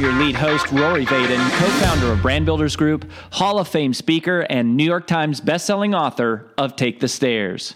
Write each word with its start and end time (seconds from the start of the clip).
Your 0.00 0.12
lead 0.12 0.36
host, 0.36 0.70
Rory 0.70 1.04
Vaden, 1.06 1.58
co 1.58 1.66
founder 1.84 2.12
of 2.12 2.22
Brand 2.22 2.46
Builders 2.46 2.76
Group, 2.76 3.10
Hall 3.32 3.58
of 3.58 3.66
Fame 3.66 3.92
speaker, 3.92 4.46
and 4.48 4.76
New 4.76 4.84
York 4.84 5.08
Times 5.08 5.40
bestselling 5.40 5.98
author 5.98 6.52
of 6.56 6.76
Take 6.76 7.00
the 7.00 7.08
Stairs. 7.08 7.74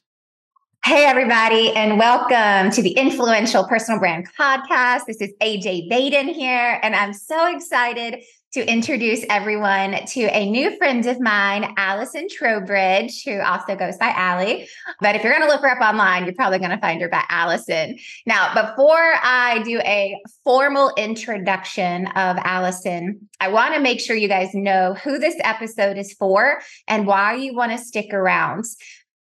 Hey, 0.84 1.04
everybody, 1.04 1.72
and 1.74 1.98
welcome 1.98 2.70
to 2.70 2.80
the 2.80 2.92
Influential 2.92 3.66
Personal 3.66 3.98
Brand 3.98 4.28
Podcast. 4.38 5.06
This 5.08 5.20
is 5.20 5.32
AJ 5.42 5.90
Vaden 5.90 6.32
here, 6.32 6.78
and 6.84 6.94
I'm 6.94 7.12
so 7.12 7.52
excited 7.52 8.22
to 8.52 8.70
introduce 8.70 9.24
everyone 9.30 10.04
to 10.04 10.24
a 10.24 10.50
new 10.50 10.76
friend 10.76 11.06
of 11.06 11.18
mine, 11.20 11.72
Allison 11.78 12.28
Trowbridge, 12.28 13.24
who 13.24 13.40
also 13.40 13.74
goes 13.76 13.96
by 13.96 14.08
Allie. 14.08 14.68
But 15.00 15.16
if 15.16 15.22
you're 15.22 15.32
going 15.32 15.42
to 15.42 15.48
look 15.48 15.62
her 15.62 15.70
up 15.70 15.80
online, 15.80 16.24
you're 16.24 16.34
probably 16.34 16.58
going 16.58 16.70
to 16.70 16.78
find 16.78 17.00
her 17.00 17.08
by 17.08 17.24
Allison. 17.30 17.98
Now, 18.26 18.52
before 18.52 19.14
I 19.22 19.62
do 19.64 19.78
a 19.80 20.20
formal 20.44 20.92
introduction 20.98 22.08
of 22.08 22.36
Allison, 22.44 23.28
I 23.40 23.48
want 23.48 23.74
to 23.74 23.80
make 23.80 24.00
sure 24.00 24.16
you 24.16 24.28
guys 24.28 24.52
know 24.52 24.94
who 25.02 25.18
this 25.18 25.36
episode 25.42 25.96
is 25.96 26.12
for 26.12 26.60
and 26.86 27.06
why 27.06 27.34
you 27.34 27.54
want 27.54 27.72
to 27.72 27.78
stick 27.78 28.12
around. 28.12 28.64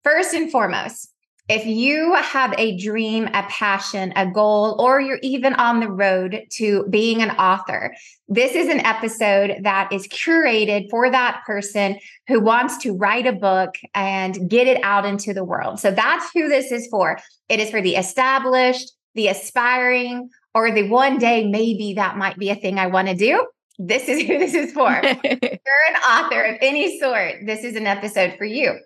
First 0.06 0.34
and 0.34 0.50
foremost, 0.50 1.12
if 1.50 1.66
you 1.66 2.14
have 2.16 2.54
a 2.58 2.78
dream, 2.78 3.26
a 3.28 3.44
passion, 3.44 4.12
a 4.18 4.30
goal, 4.30 4.76
or 4.80 5.00
you're 5.00 5.20
even 5.22 5.54
on 5.54 5.80
the 5.80 5.90
road 5.90 6.44
to 6.52 6.86
being 6.90 7.22
an 7.22 7.32
author, 7.32 7.96
this 8.28 8.54
is 8.54 8.68
an 8.68 8.82
episode 8.82 9.60
that 9.64 9.92
is 9.94 10.08
curated 10.10 10.90
for 10.90 11.10
that 11.10 11.44
person 11.46 11.98
who 12.28 12.42
wants 12.42 12.78
to 12.80 12.98
write 12.98 13.26
a 13.26 13.32
book 13.32 13.76
and 13.96 14.50
get 14.50 14.68
it 14.68 14.84
out 14.84 15.06
into 15.06 15.34
the 15.34 15.46
world. 15.46 15.80
So 15.80 15.90
that's 15.92 16.30
who 16.34 16.50
this 16.50 16.72
is 16.72 16.88
for. 16.88 17.18
It 17.48 17.62
is 17.62 17.70
for 17.70 17.82
the 17.82 17.96
established, 17.96 18.92
the 19.16 19.30
aspiring, 19.30 20.30
or 20.54 20.72
the 20.72 20.90
one 20.90 21.18
day 21.18 21.48
maybe 21.48 21.94
that 21.94 22.18
might 22.18 22.38
be 22.38 22.50
a 22.50 22.56
thing 22.56 22.78
I 22.78 22.88
want 22.88 23.08
to 23.08 23.16
do. 23.16 23.48
This 23.80 24.10
is 24.10 24.22
who 24.22 24.38
this 24.38 24.54
is 24.54 24.74
for. 24.74 24.92
if 25.04 25.42
you're 25.42 25.96
an 25.96 26.02
author 26.04 26.42
of 26.42 26.58
any 26.62 27.00
sort, 27.00 27.46
this 27.46 27.64
is 27.64 27.78
an 27.78 27.88
episode 27.88 28.36
for 28.38 28.46
you. 28.46 28.80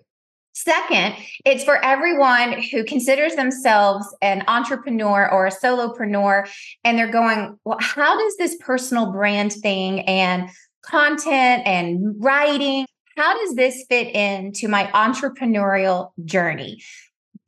Second, 0.54 1.14
it's 1.46 1.64
for 1.64 1.82
everyone 1.82 2.60
who 2.62 2.84
considers 2.84 3.34
themselves 3.36 4.06
an 4.20 4.44
entrepreneur 4.48 5.30
or 5.30 5.46
a 5.46 5.50
solopreneur, 5.50 6.48
and 6.84 6.98
they're 6.98 7.10
going, 7.10 7.58
Well, 7.64 7.78
how 7.80 8.18
does 8.18 8.36
this 8.36 8.56
personal 8.60 9.12
brand 9.12 9.52
thing 9.52 10.00
and 10.00 10.50
content 10.82 11.62
and 11.66 12.14
writing, 12.18 12.86
how 13.16 13.36
does 13.36 13.54
this 13.54 13.84
fit 13.88 14.14
into 14.14 14.68
my 14.68 14.86
entrepreneurial 14.88 16.10
journey? 16.24 16.82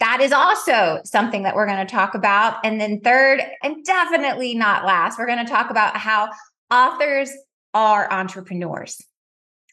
That 0.00 0.20
is 0.20 0.32
also 0.32 1.00
something 1.04 1.44
that 1.44 1.54
we're 1.54 1.66
going 1.66 1.86
to 1.86 1.90
talk 1.90 2.14
about. 2.14 2.64
And 2.64 2.80
then, 2.80 3.00
third, 3.00 3.42
and 3.62 3.84
definitely 3.84 4.54
not 4.54 4.84
last, 4.84 5.18
we're 5.18 5.26
going 5.26 5.44
to 5.44 5.50
talk 5.50 5.70
about 5.70 5.96
how 5.96 6.30
authors 6.70 7.30
are 7.72 8.10
entrepreneurs. 8.12 9.00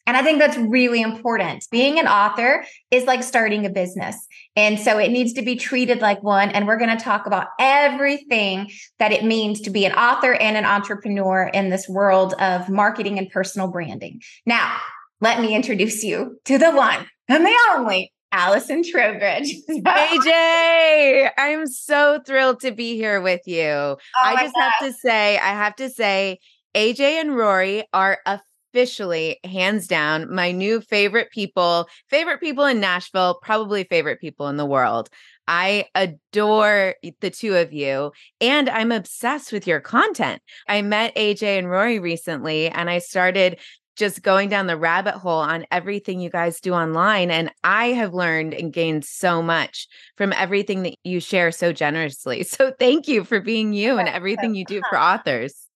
And 0.06 0.16
I 0.16 0.22
think 0.22 0.40
that's 0.40 0.56
really 0.56 1.00
important. 1.00 1.64
Being 1.70 1.98
an 1.98 2.08
author 2.08 2.64
is 2.90 3.04
like 3.04 3.22
starting 3.22 3.64
a 3.64 3.70
business. 3.70 4.16
And 4.56 4.78
so 4.78 4.98
it 4.98 5.10
needs 5.10 5.32
to 5.34 5.42
be 5.42 5.54
treated 5.56 6.00
like 6.00 6.22
one. 6.22 6.50
And 6.50 6.66
we're 6.66 6.78
going 6.78 6.96
to 6.96 7.02
talk 7.02 7.26
about 7.26 7.48
everything 7.60 8.70
that 8.98 9.12
it 9.12 9.24
means 9.24 9.60
to 9.62 9.70
be 9.70 9.84
an 9.84 9.92
author 9.92 10.34
and 10.34 10.56
an 10.56 10.64
entrepreneur 10.64 11.50
in 11.54 11.70
this 11.70 11.88
world 11.88 12.34
of 12.34 12.68
marketing 12.68 13.18
and 13.18 13.30
personal 13.30 13.68
branding. 13.68 14.20
Now, 14.44 14.76
let 15.20 15.40
me 15.40 15.54
introduce 15.54 16.02
you 16.02 16.40
to 16.46 16.58
the 16.58 16.72
one 16.72 17.06
and 17.28 17.46
the 17.46 17.56
only 17.70 18.12
Allison 18.32 18.82
Trowbridge. 18.82 19.54
AJ, 19.68 21.30
I'm 21.38 21.66
so 21.66 22.20
thrilled 22.26 22.60
to 22.60 22.72
be 22.72 22.96
here 22.96 23.20
with 23.20 23.42
you. 23.46 23.68
Oh 23.68 23.98
I 24.16 24.42
just 24.42 24.54
God. 24.54 24.62
have 24.62 24.88
to 24.88 24.92
say, 24.98 25.38
I 25.38 25.50
have 25.50 25.76
to 25.76 25.90
say, 25.90 26.38
AJ 26.74 27.00
and 27.00 27.36
Rory 27.36 27.84
are 27.92 28.18
a 28.26 28.40
officially, 28.72 29.38
hands 29.44 29.86
down, 29.86 30.32
my 30.34 30.50
new 30.50 30.80
favorite 30.80 31.30
people, 31.30 31.88
favorite 32.08 32.40
people 32.40 32.64
in 32.64 32.80
Nashville, 32.80 33.38
probably 33.42 33.84
favorite 33.84 34.20
people 34.20 34.48
in 34.48 34.56
the 34.56 34.66
world. 34.66 35.10
I 35.46 35.86
adore 35.94 36.94
the 37.20 37.30
two 37.30 37.56
of 37.56 37.72
you 37.72 38.12
and 38.40 38.70
I'm 38.70 38.92
obsessed 38.92 39.52
with 39.52 39.66
your 39.66 39.80
content. 39.80 40.40
I 40.68 40.80
met 40.82 41.14
AJ 41.16 41.58
and 41.58 41.68
Rory 41.68 41.98
recently 41.98 42.68
and 42.68 42.88
I 42.88 43.00
started 43.00 43.58
just 43.96 44.22
going 44.22 44.48
down 44.48 44.68
the 44.68 44.78
rabbit 44.78 45.14
hole 45.14 45.40
on 45.40 45.66
everything 45.70 46.18
you 46.18 46.30
guys 46.30 46.60
do 46.60 46.72
online. 46.72 47.30
And 47.30 47.52
I 47.62 47.88
have 47.88 48.14
learned 48.14 48.54
and 48.54 48.72
gained 48.72 49.04
so 49.04 49.42
much 49.42 49.86
from 50.16 50.32
everything 50.32 50.84
that 50.84 50.94
you 51.04 51.20
share 51.20 51.52
so 51.52 51.72
generously. 51.72 52.44
So 52.52 52.72
thank 52.78 53.08
you 53.08 53.24
for 53.24 53.40
being 53.40 53.74
you 53.74 53.98
and 53.98 54.08
everything 54.08 54.54
you 54.54 54.64
do 54.64 54.80
for 54.88 54.98
authors. 54.98 55.66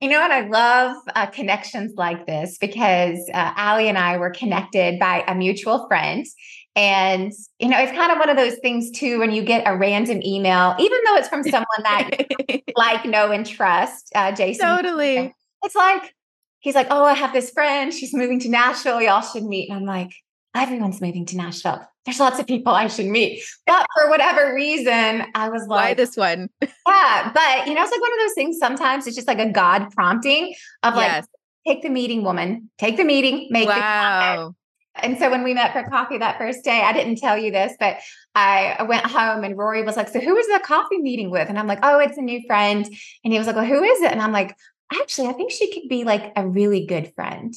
You 0.00 0.10
know 0.10 0.20
what? 0.20 0.30
I 0.30 0.46
love 0.46 0.96
uh, 1.14 1.26
connections 1.26 1.94
like 1.96 2.26
this 2.26 2.58
because 2.58 3.18
uh, 3.32 3.52
Allie 3.56 3.88
and 3.88 3.96
I 3.96 4.18
were 4.18 4.30
connected 4.30 4.98
by 4.98 5.24
a 5.26 5.34
mutual 5.34 5.86
friend. 5.88 6.26
And, 6.74 7.32
you 7.58 7.68
know, 7.68 7.78
it's 7.78 7.92
kind 7.92 8.12
of 8.12 8.18
one 8.18 8.28
of 8.28 8.36
those 8.36 8.58
things 8.58 8.90
too 8.90 9.18
when 9.18 9.32
you 9.32 9.42
get 9.42 9.62
a 9.66 9.74
random 9.74 10.20
email, 10.22 10.76
even 10.78 10.98
though 11.06 11.16
it's 11.16 11.28
from 11.28 11.42
someone 11.42 11.82
that 11.84 12.10
like, 12.76 13.06
know, 13.06 13.32
and 13.32 13.46
trust, 13.46 14.12
uh, 14.14 14.32
Jason. 14.32 14.66
Totally. 14.66 15.34
It's 15.62 15.74
like, 15.74 16.14
he's 16.60 16.74
like, 16.74 16.88
oh, 16.90 17.04
I 17.04 17.14
have 17.14 17.32
this 17.32 17.50
friend. 17.50 17.94
She's 17.94 18.12
moving 18.12 18.38
to 18.40 18.50
Nashville. 18.50 19.00
Y'all 19.00 19.22
should 19.22 19.44
meet. 19.44 19.70
And 19.70 19.78
I'm 19.78 19.86
like, 19.86 20.10
everyone's 20.56 21.00
moving 21.00 21.26
to 21.26 21.36
Nashville 21.36 21.86
there's 22.06 22.20
lots 22.20 22.38
of 22.38 22.46
people 22.46 22.72
I 22.72 22.86
should 22.86 23.06
meet. 23.06 23.42
But 23.66 23.84
for 23.94 24.08
whatever 24.08 24.54
reason, 24.54 25.24
I 25.34 25.48
was 25.48 25.66
like, 25.66 25.68
why 25.68 25.94
this 25.94 26.16
one? 26.16 26.48
yeah. 26.62 27.32
But, 27.34 27.66
you 27.66 27.74
know, 27.74 27.82
it's 27.82 27.90
like 27.90 28.00
one 28.00 28.12
of 28.12 28.18
those 28.20 28.34
things 28.34 28.58
sometimes 28.58 29.06
it's 29.06 29.16
just 29.16 29.28
like 29.28 29.40
a 29.40 29.50
God 29.50 29.90
prompting 29.90 30.54
of 30.84 30.94
like, 30.94 31.08
yes. 31.08 31.26
take 31.66 31.82
the 31.82 31.90
meeting, 31.90 32.22
woman, 32.22 32.70
take 32.78 32.96
the 32.96 33.04
meeting, 33.04 33.48
make 33.50 33.64
it." 33.64 33.70
wow. 33.70 34.54
And 34.94 35.18
so 35.18 35.30
when 35.30 35.44
we 35.44 35.52
met 35.52 35.72
for 35.72 35.82
coffee 35.82 36.16
that 36.18 36.38
first 36.38 36.64
day, 36.64 36.80
I 36.80 36.94
didn't 36.94 37.16
tell 37.16 37.36
you 37.36 37.50
this, 37.50 37.74
but 37.78 37.98
I 38.34 38.82
went 38.88 39.04
home 39.04 39.44
and 39.44 39.58
Rory 39.58 39.82
was 39.82 39.94
like, 39.94 40.08
So 40.08 40.20
who 40.20 40.34
was 40.34 40.46
the 40.46 40.58
coffee 40.64 40.96
meeting 40.96 41.30
with? 41.30 41.50
And 41.50 41.58
I'm 41.58 41.66
like, 41.66 41.80
Oh, 41.82 41.98
it's 41.98 42.16
a 42.16 42.22
new 42.22 42.40
friend. 42.46 42.86
And 43.22 43.32
he 43.32 43.38
was 43.38 43.46
like, 43.46 43.56
Well, 43.56 43.66
who 43.66 43.82
is 43.82 44.00
it? 44.00 44.10
And 44.10 44.22
I'm 44.22 44.32
like, 44.32 44.56
Actually, 44.98 45.28
I 45.28 45.32
think 45.34 45.50
she 45.50 45.70
could 45.70 45.86
be 45.90 46.04
like 46.04 46.32
a 46.34 46.48
really 46.48 46.86
good 46.86 47.12
friend. 47.14 47.54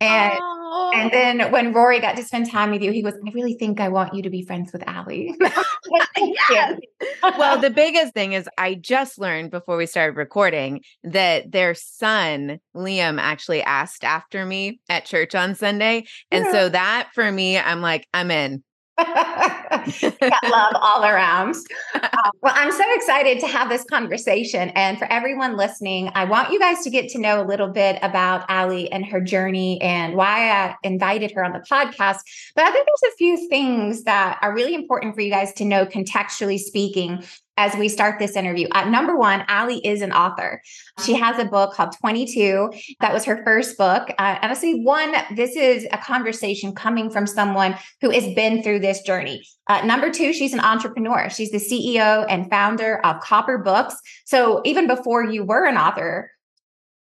And 0.00 0.38
oh. 0.40 0.92
and 0.94 1.10
then 1.10 1.50
when 1.50 1.72
Rory 1.72 1.98
got 1.98 2.16
to 2.16 2.22
spend 2.22 2.48
time 2.50 2.70
with 2.70 2.82
you, 2.82 2.92
he 2.92 3.02
was, 3.02 3.14
I 3.14 3.30
really 3.32 3.54
think 3.54 3.80
I 3.80 3.88
want 3.88 4.14
you 4.14 4.22
to 4.22 4.30
be 4.30 4.42
friends 4.42 4.72
with 4.72 4.86
Allie. 4.86 5.34
yes. 6.16 6.78
well, 7.22 7.60
the 7.60 7.70
biggest 7.70 8.14
thing 8.14 8.32
is 8.32 8.48
I 8.56 8.74
just 8.74 9.18
learned 9.18 9.50
before 9.50 9.76
we 9.76 9.86
started 9.86 10.16
recording 10.16 10.82
that 11.02 11.50
their 11.50 11.74
son, 11.74 12.60
Liam, 12.76 13.18
actually 13.18 13.62
asked 13.62 14.04
after 14.04 14.46
me 14.46 14.80
at 14.88 15.04
church 15.04 15.34
on 15.34 15.56
Sunday. 15.56 16.06
And 16.30 16.44
yeah. 16.44 16.52
so 16.52 16.68
that 16.68 17.08
for 17.12 17.30
me, 17.30 17.58
I'm 17.58 17.80
like, 17.80 18.06
I'm 18.14 18.30
in. 18.30 18.62
love 20.50 20.74
all 20.74 21.04
around. 21.04 21.54
Uh, 21.94 22.08
well, 22.42 22.52
I'm 22.56 22.72
so 22.72 22.82
excited 22.94 23.38
to 23.40 23.46
have 23.46 23.68
this 23.68 23.84
conversation. 23.84 24.70
And 24.70 24.98
for 24.98 25.04
everyone 25.10 25.56
listening, 25.56 26.10
I 26.14 26.24
want 26.24 26.50
you 26.50 26.58
guys 26.58 26.82
to 26.82 26.90
get 26.90 27.08
to 27.10 27.18
know 27.18 27.40
a 27.40 27.46
little 27.46 27.68
bit 27.68 27.98
about 28.02 28.44
Allie 28.48 28.90
and 28.90 29.06
her 29.06 29.20
journey 29.20 29.80
and 29.80 30.14
why 30.14 30.50
I 30.50 30.74
invited 30.82 31.30
her 31.32 31.44
on 31.44 31.52
the 31.52 31.60
podcast. 31.60 32.18
But 32.56 32.64
I 32.64 32.70
think 32.72 32.86
there's 32.86 33.12
a 33.12 33.16
few 33.16 33.48
things 33.48 34.04
that 34.04 34.38
are 34.42 34.52
really 34.52 34.74
important 34.74 35.14
for 35.14 35.20
you 35.20 35.30
guys 35.30 35.52
to 35.54 35.64
know 35.64 35.86
contextually 35.86 36.58
speaking 36.58 37.22
as 37.58 37.74
we 37.74 37.88
start 37.88 38.20
this 38.20 38.36
interview. 38.36 38.68
Uh, 38.70 38.88
number 38.88 39.16
one, 39.16 39.44
Allie 39.48 39.84
is 39.84 40.00
an 40.00 40.12
author. 40.12 40.62
She 41.04 41.14
has 41.14 41.38
a 41.40 41.44
book 41.44 41.74
called 41.74 41.92
22. 42.00 42.70
That 43.00 43.12
was 43.12 43.24
her 43.24 43.42
first 43.44 43.76
book. 43.76 44.08
Uh, 44.16 44.38
honestly, 44.40 44.84
one, 44.84 45.12
this 45.34 45.56
is 45.56 45.84
a 45.92 45.98
conversation 45.98 46.72
coming 46.72 47.10
from 47.10 47.26
someone 47.26 47.76
who 48.00 48.10
has 48.10 48.32
been 48.34 48.62
through 48.62 48.78
this 48.78 49.02
journey. 49.02 49.44
Uh, 49.66 49.84
number 49.84 50.08
two, 50.08 50.32
she's 50.32 50.54
an 50.54 50.60
entrepreneur. 50.60 51.28
She's 51.28 51.50
the 51.50 51.58
CEO 51.58 52.24
and 52.28 52.48
founder 52.48 53.04
of 53.04 53.20
Copper 53.20 53.58
Books. 53.58 53.96
So 54.24 54.62
even 54.64 54.86
before 54.86 55.24
you 55.24 55.44
were 55.44 55.66
an 55.66 55.76
author, 55.76 56.30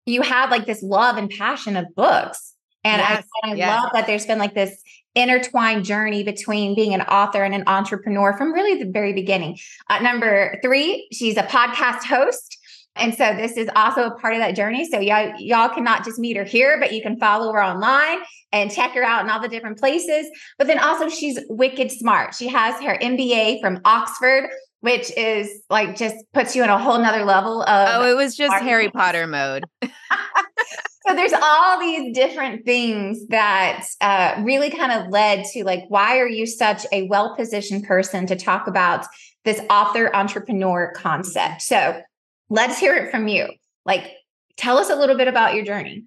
you 0.04 0.20
have 0.20 0.50
like 0.50 0.66
this 0.66 0.82
love 0.82 1.16
and 1.16 1.30
passion 1.30 1.78
of 1.78 1.86
books. 1.94 2.52
And 2.84 3.00
yes, 3.00 3.24
I, 3.42 3.50
I 3.50 3.54
yes. 3.54 3.82
love 3.82 3.90
that 3.94 4.06
there's 4.06 4.26
been 4.26 4.38
like 4.38 4.54
this 4.54 4.82
intertwined 5.14 5.84
journey 5.84 6.24
between 6.24 6.74
being 6.74 6.94
an 6.94 7.02
author 7.02 7.44
and 7.44 7.54
an 7.54 7.64
entrepreneur 7.66 8.36
from 8.36 8.52
really 8.52 8.82
the 8.82 8.90
very 8.90 9.12
beginning. 9.12 9.58
Uh, 9.88 10.00
number 10.00 10.58
three, 10.62 11.08
she's 11.12 11.36
a 11.36 11.42
podcast 11.42 12.04
host. 12.04 12.58
And 12.96 13.14
so 13.14 13.34
this 13.34 13.56
is 13.56 13.68
also 13.74 14.04
a 14.04 14.18
part 14.18 14.34
of 14.34 14.40
that 14.40 14.54
journey. 14.54 14.88
So 14.88 15.00
y'all, 15.00 15.32
y'all 15.38 15.68
cannot 15.68 16.04
just 16.04 16.18
meet 16.18 16.36
her 16.36 16.44
here, 16.44 16.78
but 16.78 16.92
you 16.92 17.02
can 17.02 17.18
follow 17.18 17.52
her 17.52 17.62
online 17.62 18.18
and 18.52 18.70
check 18.70 18.92
her 18.92 19.02
out 19.02 19.24
in 19.24 19.30
all 19.30 19.40
the 19.40 19.48
different 19.48 19.78
places. 19.78 20.28
But 20.58 20.68
then 20.68 20.78
also 20.78 21.08
she's 21.08 21.40
wicked 21.48 21.90
smart. 21.90 22.34
She 22.34 22.46
has 22.48 22.80
her 22.82 22.96
MBA 22.98 23.60
from 23.60 23.80
Oxford, 23.84 24.48
which 24.84 25.10
is 25.16 25.62
like 25.70 25.96
just 25.96 26.14
puts 26.34 26.54
you 26.54 26.62
in 26.62 26.68
a 26.68 26.78
whole 26.78 26.98
nother 26.98 27.24
level 27.24 27.62
of 27.62 27.88
Oh, 27.90 28.06
it 28.06 28.14
was 28.14 28.36
just 28.36 28.52
Harry 28.62 28.90
Potter 28.90 29.26
mode. 29.26 29.64
so 29.80 31.14
there's 31.14 31.32
all 31.32 31.80
these 31.80 32.14
different 32.14 32.66
things 32.66 33.26
that 33.28 33.86
uh, 34.02 34.34
really 34.44 34.68
kind 34.68 34.92
of 34.92 35.10
led 35.10 35.46
to 35.54 35.64
like 35.64 35.84
why 35.88 36.18
are 36.18 36.28
you 36.28 36.44
such 36.44 36.84
a 36.92 37.08
well-positioned 37.08 37.84
person 37.84 38.26
to 38.26 38.36
talk 38.36 38.66
about 38.66 39.06
this 39.46 39.58
author 39.70 40.14
entrepreneur 40.14 40.92
concept? 40.94 41.62
So 41.62 42.02
let's 42.50 42.78
hear 42.78 42.94
it 42.94 43.10
from 43.10 43.26
you. 43.26 43.48
Like 43.86 44.12
tell 44.58 44.76
us 44.76 44.90
a 44.90 44.96
little 44.96 45.16
bit 45.16 45.28
about 45.28 45.54
your 45.54 45.64
journey 45.64 46.04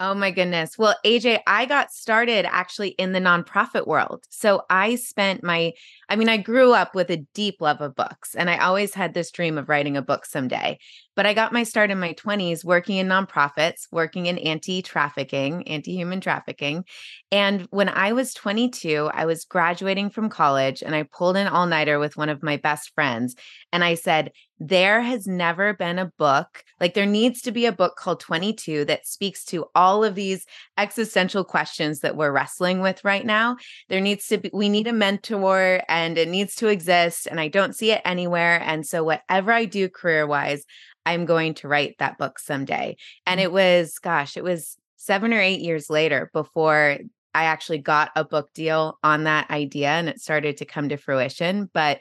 Oh 0.00 0.12
my 0.12 0.32
goodness. 0.32 0.76
Well, 0.76 0.96
AJ, 1.06 1.38
I 1.46 1.66
got 1.66 1.92
started 1.92 2.46
actually 2.46 2.90
in 2.90 3.12
the 3.12 3.20
nonprofit 3.20 3.86
world. 3.86 4.24
So 4.28 4.62
I 4.68 4.96
spent 4.96 5.44
my, 5.44 5.72
I 6.08 6.16
mean, 6.16 6.28
I 6.28 6.36
grew 6.36 6.72
up 6.72 6.96
with 6.96 7.10
a 7.10 7.24
deep 7.32 7.60
love 7.60 7.80
of 7.80 7.94
books 7.94 8.34
and 8.34 8.50
I 8.50 8.58
always 8.58 8.92
had 8.92 9.14
this 9.14 9.30
dream 9.30 9.56
of 9.56 9.68
writing 9.68 9.96
a 9.96 10.02
book 10.02 10.26
someday. 10.26 10.78
But 11.14 11.26
I 11.26 11.34
got 11.34 11.52
my 11.52 11.62
start 11.62 11.92
in 11.92 12.00
my 12.00 12.12
20s 12.14 12.64
working 12.64 12.96
in 12.96 13.06
nonprofits, 13.06 13.86
working 13.92 14.26
in 14.26 14.36
anti 14.38 14.82
trafficking, 14.82 15.66
anti 15.68 15.92
human 15.92 16.20
trafficking. 16.20 16.84
And 17.30 17.62
when 17.70 17.88
I 17.88 18.12
was 18.12 18.34
22, 18.34 19.10
I 19.14 19.26
was 19.26 19.44
graduating 19.44 20.10
from 20.10 20.28
college 20.28 20.82
and 20.82 20.94
I 20.94 21.04
pulled 21.04 21.36
an 21.36 21.46
all 21.46 21.66
nighter 21.66 22.00
with 22.00 22.16
one 22.16 22.30
of 22.30 22.42
my 22.42 22.56
best 22.56 22.92
friends. 22.96 23.36
And 23.74 23.82
I 23.82 23.94
said, 23.96 24.30
there 24.60 25.02
has 25.02 25.26
never 25.26 25.74
been 25.74 25.98
a 25.98 26.12
book 26.16 26.62
like 26.80 26.94
there 26.94 27.06
needs 27.06 27.42
to 27.42 27.50
be 27.50 27.66
a 27.66 27.72
book 27.72 27.96
called 27.96 28.20
22 28.20 28.84
that 28.84 29.04
speaks 29.04 29.44
to 29.46 29.66
all 29.74 30.04
of 30.04 30.14
these 30.14 30.46
existential 30.78 31.42
questions 31.42 31.98
that 31.98 32.16
we're 32.16 32.30
wrestling 32.30 32.80
with 32.80 33.04
right 33.04 33.26
now. 33.26 33.56
There 33.88 34.00
needs 34.00 34.28
to 34.28 34.38
be 34.38 34.48
we 34.54 34.68
need 34.68 34.86
a 34.86 34.92
mentor 34.92 35.82
and 35.88 36.16
it 36.16 36.28
needs 36.28 36.54
to 36.56 36.68
exist 36.68 37.26
and 37.26 37.40
i 37.40 37.48
don't 37.48 37.74
see 37.74 37.90
it 37.90 38.00
anywhere. 38.04 38.62
And 38.64 38.86
so 38.86 39.02
whatever 39.02 39.50
i 39.50 39.64
do 39.64 39.88
career 39.88 40.24
wise 40.24 40.62
i'm 41.04 41.24
going 41.24 41.54
to 41.54 41.68
write 41.68 41.96
that 41.98 42.16
book 42.16 42.38
someday. 42.38 42.96
And 43.26 43.40
it 43.40 43.50
was 43.50 43.98
gosh 43.98 44.36
it 44.36 44.44
was 44.44 44.76
7 44.98 45.32
or 45.34 45.40
8 45.40 45.60
years 45.60 45.90
later 45.90 46.30
before 46.32 46.98
I 47.36 47.46
actually 47.46 47.78
got 47.78 48.12
a 48.14 48.24
book 48.24 48.52
deal 48.54 49.00
on 49.02 49.24
that 49.24 49.50
idea 49.50 49.88
and 49.88 50.08
it 50.08 50.20
started 50.20 50.58
to 50.58 50.64
come 50.64 50.90
to 50.90 50.96
fruition. 50.96 51.68
But 51.74 51.98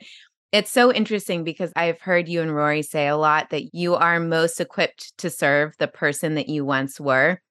it's 0.54 0.72
so 0.72 0.94
interesting 0.94 1.44
because 1.44 1.74
I've 1.76 2.00
heard 2.00 2.30
you 2.30 2.44
and 2.44 2.56
Rory 2.56 2.84
say 2.84 3.08
a 3.08 3.18
lot 3.18 3.50
that 3.50 3.74
you 3.74 3.96
are 3.96 4.20
most 4.20 4.62
equipped 4.62 5.18
to 5.18 5.32
serve 5.32 5.74
the 5.80 5.88
person 5.88 6.36
that 6.36 6.48
you 6.48 6.64
once 6.64 7.00
were. 7.00 7.42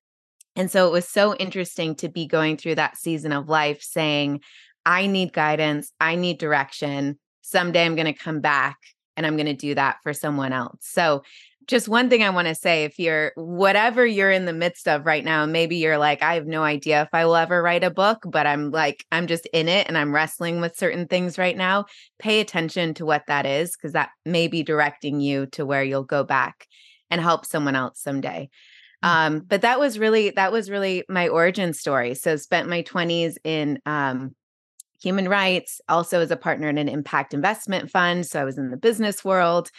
And 0.55 0.71
so 0.71 0.87
it 0.87 0.93
was 0.93 1.09
so 1.09 1.35
interesting 1.35 1.97
to 1.97 2.09
be 2.09 2.29
going 2.29 2.57
through 2.57 2.77
that 2.77 2.97
season 2.97 3.33
of 3.33 3.49
life 3.49 3.83
saying, 3.83 4.41
I 4.87 5.09
need 5.09 5.33
guidance, 5.33 5.93
I 6.01 6.15
need 6.15 6.39
direction. 6.39 7.19
Someday 7.41 7.85
I'm 7.85 7.97
going 7.97 8.07
to 8.07 8.13
come 8.13 8.41
back 8.41 8.79
and 9.17 9.27
I'm 9.27 9.37
going 9.37 9.47
to 9.47 9.53
do 9.53 9.75
that 9.75 9.97
for 10.05 10.13
someone 10.13 10.53
else. 10.53 10.79
So 10.83 11.25
just 11.67 11.89
one 11.89 12.09
thing 12.09 12.23
I 12.23 12.31
want 12.31 12.49
to 12.49 12.55
say 12.55 12.85
if 12.85 12.99
you're 12.99 13.33
whatever 13.37 14.05
you're 14.07 14.31
in 14.31 14.47
the 14.47 14.53
midst 14.53 14.89
of 14.89 15.07
right 15.07 15.25
now, 15.25 15.47
maybe 15.47 15.77
you're 15.77 15.99
like, 15.99 16.23
I 16.23 16.35
have 16.35 16.47
no 16.47 16.63
idea 16.63 17.03
if 17.03 17.09
I 17.13 17.25
will 17.25 17.37
ever 17.37 17.63
write 17.63 17.85
a 17.85 17.91
book, 17.91 18.19
but 18.25 18.47
I'm 18.47 18.71
like, 18.71 19.05
I'm 19.13 19.27
just 19.27 19.47
in 19.53 19.69
it 19.69 19.89
and 19.89 19.97
I'm 19.97 20.15
wrestling 20.15 20.61
with 20.61 20.77
certain 20.77 21.07
things 21.07 21.39
right 21.39 21.57
now. 21.57 21.87
Pay 22.19 22.41
attention 22.41 22.95
to 22.95 23.07
what 23.07 23.27
that 23.27 23.47
is 23.47 23.77
because 23.77 23.93
that 23.93 24.11
may 24.25 24.49
be 24.49 24.63
directing 24.63 25.21
you 25.21 25.47
to 25.47 25.65
where 25.67 25.83
you'll 25.83 26.05
go 26.05 26.25
back 26.25 26.67
and 27.11 27.21
help 27.21 27.45
someone 27.45 27.77
else 27.77 28.01
someday. 28.01 28.49
Um, 29.03 29.35
mm-hmm. 29.35 29.45
but 29.47 29.63
that 29.63 29.81
was 29.81 29.99
really 29.99 30.31
that 30.31 30.53
was 30.53 30.71
really 30.71 31.05
my 31.09 31.29
origin 31.29 31.73
story. 31.73 32.15
So 32.15 32.37
spent 32.37 32.69
my 32.69 32.83
20s 32.83 33.37
in 33.45 33.81
um, 33.87 34.35
human 35.03 35.29
rights, 35.29 35.81
also 35.89 36.21
as 36.21 36.31
a 36.31 36.37
partner 36.37 36.69
in 36.69 36.79
an 36.79 36.89
impact 36.89 37.35
investment 37.35 37.91
fund. 37.91 38.27
So 38.27 38.41
I 38.41 38.45
was 38.45 38.59
in 38.59 38.71
the 38.71 38.77
business 38.77 39.25
world 39.25 39.71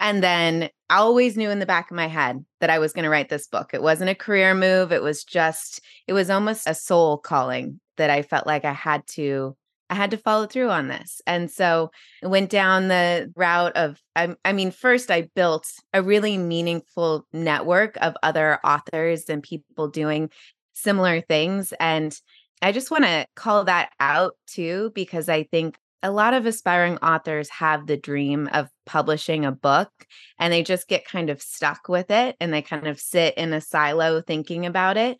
and 0.00 0.22
then 0.22 0.70
I 0.90 0.98
always 0.98 1.36
knew 1.36 1.50
in 1.50 1.58
the 1.58 1.66
back 1.66 1.90
of 1.90 1.96
my 1.96 2.06
head 2.08 2.44
that 2.60 2.70
I 2.70 2.78
was 2.78 2.92
going 2.92 3.04
to 3.04 3.10
write 3.10 3.28
this 3.28 3.46
book. 3.46 3.70
It 3.74 3.82
wasn't 3.82 4.10
a 4.10 4.14
career 4.14 4.54
move. 4.54 4.92
It 4.92 5.02
was 5.02 5.24
just, 5.24 5.80
it 6.06 6.12
was 6.12 6.30
almost 6.30 6.66
a 6.66 6.74
soul 6.74 7.18
calling 7.18 7.80
that 7.96 8.10
I 8.10 8.22
felt 8.22 8.46
like 8.46 8.64
I 8.64 8.72
had 8.72 9.06
to, 9.08 9.56
I 9.90 9.94
had 9.94 10.10
to 10.12 10.16
follow 10.16 10.46
through 10.46 10.70
on 10.70 10.88
this. 10.88 11.20
And 11.26 11.50
so 11.50 11.90
I 12.22 12.28
went 12.28 12.50
down 12.50 12.88
the 12.88 13.32
route 13.36 13.76
of, 13.76 14.00
I, 14.14 14.34
I 14.44 14.52
mean, 14.52 14.70
first 14.70 15.10
I 15.10 15.28
built 15.34 15.66
a 15.92 16.02
really 16.02 16.38
meaningful 16.38 17.26
network 17.32 17.96
of 18.00 18.14
other 18.22 18.60
authors 18.64 19.24
and 19.28 19.42
people 19.42 19.88
doing 19.88 20.30
similar 20.74 21.20
things. 21.20 21.72
And 21.80 22.18
I 22.62 22.72
just 22.72 22.90
want 22.90 23.04
to 23.04 23.26
call 23.34 23.64
that 23.64 23.90
out 23.98 24.34
too, 24.46 24.92
because 24.94 25.28
I 25.28 25.44
think 25.44 25.76
a 26.02 26.10
lot 26.10 26.34
of 26.34 26.46
aspiring 26.46 26.96
authors 26.98 27.48
have 27.48 27.86
the 27.86 27.96
dream 27.96 28.48
of 28.52 28.68
publishing 28.86 29.44
a 29.44 29.52
book 29.52 29.90
and 30.38 30.52
they 30.52 30.62
just 30.62 30.88
get 30.88 31.06
kind 31.06 31.30
of 31.30 31.42
stuck 31.42 31.88
with 31.88 32.10
it 32.10 32.36
and 32.40 32.52
they 32.52 32.62
kind 32.62 32.86
of 32.86 33.00
sit 33.00 33.34
in 33.36 33.52
a 33.52 33.60
silo 33.60 34.20
thinking 34.20 34.64
about 34.64 34.96
it. 34.96 35.18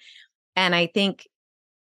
And 0.54 0.74
I 0.74 0.86
think 0.86 1.26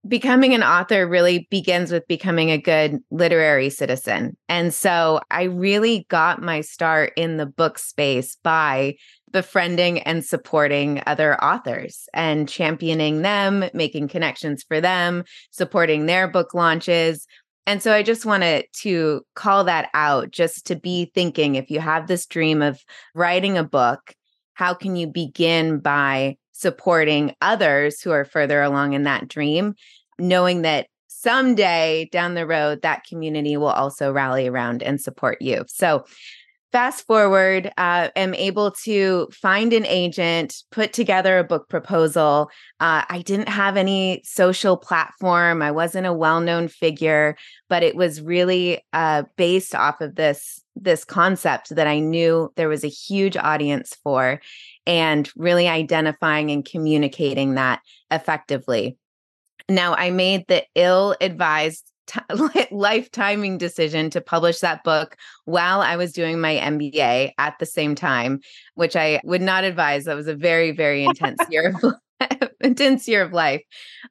becoming 0.07 0.55
an 0.55 0.63
author 0.63 1.07
really 1.07 1.49
begins 1.51 1.91
with 1.91 2.07
becoming 2.07 2.51
a 2.51 2.59
good 2.59 2.99
literary 3.11 3.71
citizen. 3.71 4.37
And 4.49 4.73
so 4.73 5.21
I 5.31 5.45
really 5.45 6.07
got 6.09 6.41
my 6.41 6.61
start 6.61 7.13
in 7.17 7.37
the 7.37 7.47
book 7.47 7.79
space 7.79 8.37
by 8.43 8.97
befriending 9.33 10.01
and 10.01 10.25
supporting 10.25 11.03
other 11.07 11.43
authors 11.43 12.09
and 12.15 12.49
championing 12.49 13.23
them, 13.23 13.65
making 13.75 14.09
connections 14.09 14.63
for 14.63 14.81
them, 14.81 15.25
supporting 15.51 16.07
their 16.07 16.29
book 16.29 16.55
launches, 16.55 17.27
and 17.67 17.83
so 17.83 17.93
I 17.93 18.03
just 18.03 18.25
wanted 18.25 18.67
to 18.83 19.23
call 19.35 19.65
that 19.65 19.91
out 19.93 20.31
just 20.31 20.67
to 20.67 20.77
be 20.77 21.11
thinking 21.15 21.57
if 21.57 21.71
you 21.71 21.81
have 21.81 22.07
this 22.07 22.27
dream 22.27 22.63
of 22.63 22.81
writing 23.15 23.59
a 23.59 23.65
book, 23.65 24.15
how 24.55 24.73
can 24.73 24.97
you 24.97 25.07
begin 25.07 25.81
by 25.81 26.37
supporting 26.53 27.35
others 27.43 28.01
who 28.01 28.13
are 28.13 28.25
further 28.25 28.63
along 28.63 28.95
in 28.95 29.03
that 29.03 29.29
dream, 29.29 29.75
knowing 30.19 30.63
that 30.63 30.87
someday 31.09 32.09
down 32.13 32.35
the 32.35 32.47
road, 32.47 32.83
that 32.83 33.05
community 33.05 33.57
will 33.57 33.67
also 33.67 34.13
rally 34.13 34.47
around 34.47 34.83
and 34.83 35.01
support 35.01 35.43
you. 35.43 35.65
So 35.67 36.05
fast 36.77 37.07
forward 37.07 37.73
uh, 37.79 38.11
am 38.17 38.35
able 38.35 38.71
to 38.71 39.27
find 39.33 39.73
an 39.73 39.87
agent 39.87 40.63
put 40.71 40.93
together 40.93 41.39
a 41.39 41.43
book 41.43 41.71
proposal. 41.71 42.51
Uh, 42.81 43.03
i 43.09 43.23
didn't 43.25 43.49
have 43.49 43.79
any 43.79 44.21
social 44.25 44.77
platform. 44.77 45.63
I 45.63 45.71
wasn't 45.71 46.07
a 46.07 46.13
well-known 46.13 46.69
figure 46.69 47.35
but 47.71 47.83
it 47.83 47.97
was 47.97 48.21
really 48.21 48.85
uh, 48.93 49.23
based 49.39 49.75
off 49.75 50.03
of 50.03 50.17
this 50.17 50.63
this 50.75 51.03
concept 51.03 51.75
that 51.75 51.87
i 51.87 51.99
knew 51.99 52.53
there 52.57 52.69
was 52.69 52.85
a 52.85 52.89
huge 52.89 53.39
audience 53.39 53.97
for 54.03 54.39
and 54.87 55.31
really 55.35 55.69
identifying 55.69 56.51
and 56.51 56.63
communicating 56.63 57.55
that 57.55 57.81
effectively. 58.11 58.99
Now 59.67 59.95
i 59.95 60.11
made 60.11 60.45
the 60.47 60.63
ill 60.75 61.17
advised 61.23 61.91
t- 62.07 62.67
life 62.71 63.11
timing 63.11 63.59
decision 63.59 64.11
to 64.11 64.21
publish 64.21 64.61
that 64.61 64.85
book 64.85 65.17
while 65.45 65.81
I 65.81 65.97
was 65.97 66.13
doing 66.13 66.41
my 66.41 66.55
MBA 66.57 67.33
at 67.39 67.59
the 67.59 67.67
same 67.67 67.95
time, 67.95 68.41
which 68.75 68.97
I 68.97 69.21
would 69.25 69.43
not 69.43 69.65
advise. 69.65 70.05
That 70.05 70.17
was 70.17 70.29
a 70.29 70.35
very, 70.35 70.71
very 70.71 71.05
intense 71.05 71.41
year 71.51 71.75
of 71.83 71.95
intense 72.61 73.07
year 73.09 73.23
of 73.23 73.33
life. 73.33 73.63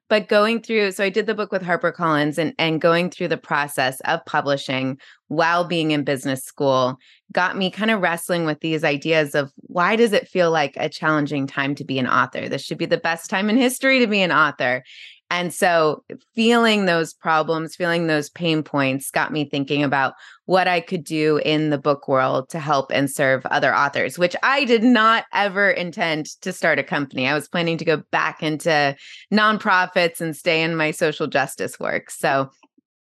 But 0.08 0.28
going 0.28 0.62
through, 0.62 0.92
so 0.92 1.04
I 1.04 1.08
did 1.08 1.26
the 1.26 1.34
book 1.34 1.52
with 1.52 1.62
HarperCollins 1.62 2.38
and, 2.38 2.54
and 2.58 2.80
going 2.80 3.10
through 3.10 3.28
the 3.28 3.36
process 3.36 4.00
of 4.00 4.24
publishing 4.26 4.98
while 5.28 5.64
being 5.64 5.90
in 5.90 6.04
business 6.04 6.44
school 6.44 6.98
got 7.32 7.56
me 7.56 7.70
kind 7.70 7.90
of 7.90 8.00
wrestling 8.00 8.44
with 8.44 8.60
these 8.60 8.84
ideas 8.84 9.34
of 9.34 9.52
why 9.62 9.96
does 9.96 10.12
it 10.12 10.28
feel 10.28 10.52
like 10.52 10.74
a 10.76 10.88
challenging 10.88 11.46
time 11.46 11.74
to 11.74 11.84
be 11.84 11.98
an 11.98 12.06
author? 12.06 12.48
This 12.48 12.62
should 12.62 12.78
be 12.78 12.86
the 12.86 12.96
best 12.96 13.28
time 13.28 13.50
in 13.50 13.56
history 13.56 13.98
to 13.98 14.06
be 14.06 14.22
an 14.22 14.30
author. 14.30 14.84
And 15.28 15.52
so 15.52 16.04
feeling 16.34 16.86
those 16.86 17.12
problems, 17.12 17.74
feeling 17.74 18.06
those 18.06 18.30
pain 18.30 18.62
points 18.62 19.10
got 19.10 19.32
me 19.32 19.48
thinking 19.48 19.82
about 19.82 20.14
what 20.44 20.68
I 20.68 20.80
could 20.80 21.02
do 21.02 21.38
in 21.38 21.70
the 21.70 21.78
book 21.78 22.06
world 22.06 22.48
to 22.50 22.60
help 22.60 22.92
and 22.92 23.10
serve 23.10 23.44
other 23.46 23.74
authors, 23.74 24.18
which 24.18 24.36
I 24.44 24.64
did 24.64 24.84
not 24.84 25.24
ever 25.32 25.70
intend 25.70 26.26
to 26.42 26.52
start 26.52 26.78
a 26.78 26.84
company. 26.84 27.26
I 27.26 27.34
was 27.34 27.48
planning 27.48 27.76
to 27.78 27.84
go 27.84 28.02
back 28.12 28.42
into 28.42 28.94
nonprofits 29.32 30.20
and 30.20 30.36
stay 30.36 30.62
in 30.62 30.76
my 30.76 30.92
social 30.92 31.26
justice 31.26 31.80
work. 31.80 32.10
So 32.10 32.50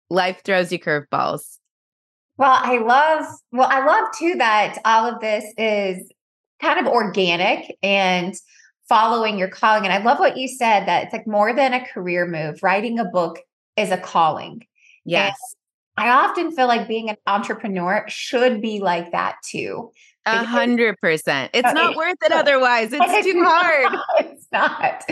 life 0.08 0.42
throws 0.44 0.72
you 0.72 0.80
curveballs. 0.80 1.58
Well, 2.36 2.58
I 2.60 2.78
love, 2.78 3.24
well, 3.52 3.68
I 3.70 3.84
love 3.84 4.08
too 4.18 4.34
that 4.38 4.78
all 4.84 5.06
of 5.06 5.20
this 5.20 5.44
is 5.56 6.10
kind 6.60 6.84
of 6.84 6.92
organic 6.92 7.76
and 7.82 8.34
following 8.90 9.38
your 9.38 9.48
calling. 9.48 9.84
And 9.84 9.92
I 9.92 10.02
love 10.02 10.18
what 10.18 10.36
you 10.36 10.48
said 10.48 10.86
that 10.86 11.04
it's 11.04 11.12
like 11.12 11.26
more 11.26 11.54
than 11.54 11.72
a 11.72 11.86
career 11.86 12.26
move. 12.26 12.60
Writing 12.62 12.98
a 12.98 13.04
book 13.04 13.38
is 13.76 13.90
a 13.90 13.96
calling. 13.96 14.66
Yes. 15.04 15.36
And 15.96 16.10
I 16.10 16.24
often 16.24 16.50
feel 16.50 16.66
like 16.66 16.88
being 16.88 17.08
an 17.08 17.16
entrepreneur 17.26 18.04
should 18.08 18.60
be 18.60 18.80
like 18.80 19.12
that 19.12 19.36
too. 19.48 19.92
A 20.26 20.44
hundred 20.44 20.98
percent. 21.00 21.52
It's 21.54 21.72
not 21.72 21.96
worth 21.96 22.16
it 22.22 22.32
otherwise. 22.32 22.90
It's 22.92 23.24
too 23.24 23.42
hard. 23.44 23.98
it's 24.18 24.46
not. 24.52 25.04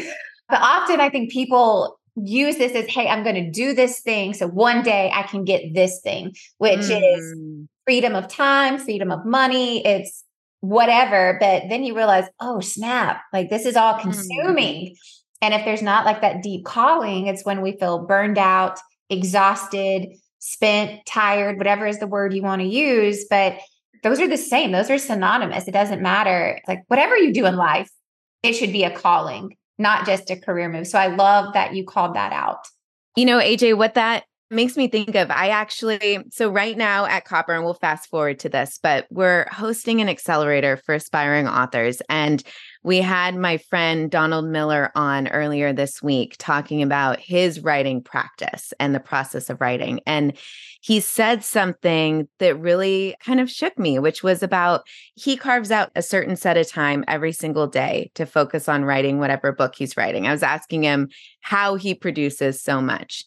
But 0.49 0.61
often 0.61 1.01
I 1.01 1.09
think 1.09 1.31
people 1.31 1.99
use 2.17 2.57
this 2.57 2.73
as, 2.73 2.87
hey, 2.89 3.07
I'm 3.07 3.23
going 3.23 3.37
to 3.37 3.51
do 3.51 3.75
this 3.75 4.01
thing. 4.01 4.35
So 4.35 4.49
one 4.49 4.83
day 4.83 5.11
I 5.15 5.23
can 5.23 5.45
get 5.45 5.73
this 5.73 6.01
thing, 6.03 6.35
which 6.59 6.81
mm. 6.81 7.17
is 7.17 7.69
freedom 7.85 8.15
of 8.15 8.29
time, 8.29 8.79
freedom 8.79 9.13
of 9.13 9.25
money. 9.25 9.87
It's 9.87 10.25
whatever. 10.61 11.37
But 11.41 11.65
then 11.69 11.85
you 11.85 11.97
realize, 11.97 12.27
oh, 12.41 12.61
snap, 12.61 13.23
like 13.33 13.51
this 13.51 13.67
is 13.67 13.77
all 13.77 13.95
mm. 13.95 14.01
consuming. 14.03 14.87
Mm. 14.87 14.97
And 15.41 15.55
if 15.55 15.65
there's 15.65 15.83
not 15.83 16.05
like 16.05 16.21
that 16.21 16.43
deep 16.43 16.65
calling, 16.65 17.27
it's 17.27 17.45
when 17.45 17.61
we 17.61 17.77
feel 17.77 18.07
burned 18.07 18.39
out, 18.39 18.81
exhausted, 19.09 20.09
spent, 20.41 21.05
tired, 21.07 21.59
whatever 21.59 21.87
is 21.87 21.99
the 21.99 22.07
word 22.07 22.35
you 22.35 22.43
want 22.43 22.61
to 22.61 22.69
use. 22.69 23.25
But 23.31 23.59
those 24.03 24.21
are 24.21 24.29
the 24.29 24.37
same, 24.37 24.73
those 24.73 24.91
are 24.91 24.99
synonymous. 24.99 25.69
It 25.69 25.73
doesn't 25.73 26.03
matter. 26.03 26.61
like 26.67 26.83
whatever 26.89 27.17
you 27.17 27.33
do 27.33 27.47
in 27.47 27.57
life, 27.57 27.91
it 28.43 28.55
should 28.55 28.73
be 28.73 28.85
a 28.85 28.91
calling, 28.91 29.57
not 29.79 30.07
just 30.07 30.31
a 30.31 30.37
career 30.37 30.69
move. 30.69 30.87
So 30.87 30.99
I 30.99 31.09
love 31.09 31.55
that 31.55 31.75
you 31.75 31.85
called 31.85 32.15
that 32.15 32.33
out. 32.33 32.67
You 33.17 33.25
know, 33.25 33.39
AJ, 33.39 33.77
what 33.77 33.95
that 33.95 34.25
makes 34.51 34.77
me 34.77 34.89
think 34.89 35.15
of 35.15 35.31
I 35.31 35.49
actually 35.49 36.19
so 36.31 36.51
right 36.51 36.77
now 36.77 37.05
at 37.05 37.25
Copper 37.25 37.53
and 37.53 37.65
we'll 37.65 37.75
fast 37.75 38.09
forward 38.09 38.39
to 38.41 38.49
this 38.49 38.79
but 38.83 39.07
we're 39.11 39.47
hosting 39.51 40.01
an 40.01 40.09
accelerator 40.09 40.77
for 40.77 40.95
aspiring 40.95 41.47
authors 41.47 42.01
and 42.09 42.43
we 42.83 42.99
had 42.99 43.35
my 43.35 43.59
friend 43.59 44.11
Donald 44.11 44.47
Miller 44.47 44.91
on 44.95 45.29
earlier 45.29 45.73
this 45.73 46.03
week 46.03 46.37
talking 46.39 46.83
about 46.83 47.21
his 47.21 47.61
writing 47.61 48.03
practice 48.03 48.73
and 48.81 48.95
the 48.95 49.01
process 49.01 49.51
of 49.51 49.61
writing 49.61 50.01
and 50.07 50.37
he 50.81 51.01
said 51.01 51.43
something 51.45 52.29
that 52.39 52.59
really 52.59 53.17
kind 53.23 53.41
of 53.41 53.51
shook 53.51 53.79
me 53.79 53.99
which 53.99 54.23
was 54.23 54.43
about 54.43 54.87
he 55.15 55.37
carves 55.37 55.71
out 55.71 55.91
a 55.95 56.03
certain 56.03 56.37
set 56.37 56.57
of 56.57 56.69
time 56.69 57.05
every 57.07 57.33
single 57.33 57.67
day 57.67 58.11
to 58.15 58.25
focus 58.25 58.69
on 58.69 58.85
writing 58.85 59.19
whatever 59.19 59.53
book 59.53 59.75
he's 59.77 59.97
writing. 59.97 60.27
I 60.27 60.33
was 60.33 60.43
asking 60.43 60.85
him 60.85 61.09
how 61.41 61.75
he 61.75 61.95
produces 61.95 62.63
so 62.63 62.81
much 62.81 63.25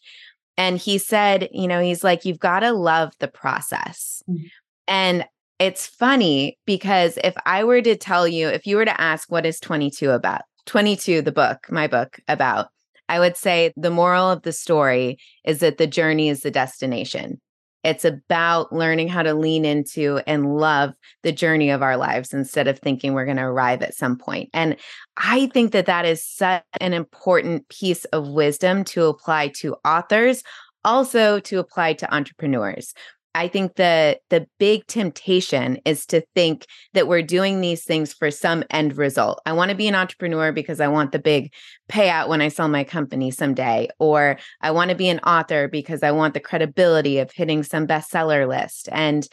and 0.58 0.78
he 0.78 0.98
said, 0.98 1.50
you 1.52 1.68
know, 1.68 1.82
he's 1.82 2.04
like, 2.04 2.26
you've 2.26 2.40
got 2.40 2.60
to 2.62 2.72
love 2.72 3.14
the 3.20 3.28
process. 3.28 4.22
Mm-hmm. 4.30 4.46
And 4.88 5.26
it's 5.60 5.88
funny 5.88 6.58
because 6.66 7.18
if 7.24 7.36
I 7.46 7.64
were 7.64 7.82
to 7.82 7.96
tell 7.96 8.28
you, 8.28 8.48
if 8.48 8.66
you 8.66 8.78
were 8.78 8.86
to 8.86 9.02
ask, 9.02 9.32
what 9.32 9.46
is 9.46 9.60
22 9.60 10.12
about? 10.12 10.42
22, 10.66 11.22
the 11.22 11.32
book, 11.32 11.68
my 11.70 11.88
book 11.88 12.20
about, 12.28 12.70
I 13.08 13.20
would 13.20 13.38
say 13.38 13.74
the 13.76 13.90
moral 13.90 14.30
of 14.30 14.44
the 14.44 14.52
story 14.52 15.18
is 15.46 15.60
that 15.60 15.78
the 15.78 15.88
journey 15.88 16.30
is 16.30 16.42
the 16.42 16.52
destination. 16.52 17.40
It's 17.84 18.06
about 18.06 18.72
learning 18.72 19.08
how 19.08 19.24
to 19.24 19.34
lean 19.34 19.66
into 19.66 20.22
and 20.28 20.56
love 20.56 20.94
the 21.24 21.32
journey 21.32 21.70
of 21.70 21.82
our 21.82 21.98
lives 21.98 22.34
instead 22.34 22.68
of 22.68 22.80
thinking 22.80 23.14
we're 23.14 23.26
going 23.26 23.38
to 23.38 23.44
arrive 23.44 23.82
at 23.82 23.96
some 23.96 24.18
point. 24.18 24.50
And 24.54 24.76
I 25.18 25.48
think 25.48 25.72
that 25.72 25.88
that 25.88 26.06
is 26.06 26.24
such 26.24 26.64
an 26.80 26.94
important 26.94 27.68
piece 27.70 28.06
of 28.06 28.28
wisdom 28.28 28.84
to 28.86 29.06
apply 29.06 29.50
to 29.60 29.76
authors, 29.86 30.44
also 30.84 31.40
to 31.40 31.60
apply 31.60 31.94
to 31.94 32.14
entrepreneurs. 32.14 32.94
I 33.34 33.48
think 33.48 33.76
the 33.76 34.20
the 34.30 34.48
big 34.60 34.86
temptation 34.88 35.80
is 35.86 36.06
to 36.08 36.22
think 36.36 36.66
that 36.94 37.08
we're 37.08 37.22
doing 37.22 37.62
these 37.62 37.84
things 37.84 38.14
for 38.14 38.30
some 38.30 38.64
end 38.70 38.98
result. 38.98 39.42
I 39.46 39.54
want 39.54 39.70
to 39.70 39.78
be 39.78 39.88
an 39.88 39.96
entrepreneur 39.96 40.52
because 40.52 40.82
I 40.82 40.88
want 40.88 41.12
the 41.12 41.20
big 41.20 41.54
payout 41.90 42.28
when 42.28 42.42
I 42.42 42.50
sell 42.50 42.68
my 42.68 42.84
company 42.84 43.32
someday, 43.32 43.88
or 44.00 44.38
I 44.62 44.72
want 44.72 44.90
to 44.90 44.96
be 44.96 45.10
an 45.10 45.20
author 45.20 45.68
because 45.68 46.04
I 46.04 46.12
want 46.12 46.34
the 46.34 46.40
credibility 46.40 47.20
of 47.20 47.32
hitting 47.32 47.64
some 47.64 47.88
bestseller 47.88 48.48
list. 48.48 48.90
And 48.92 49.28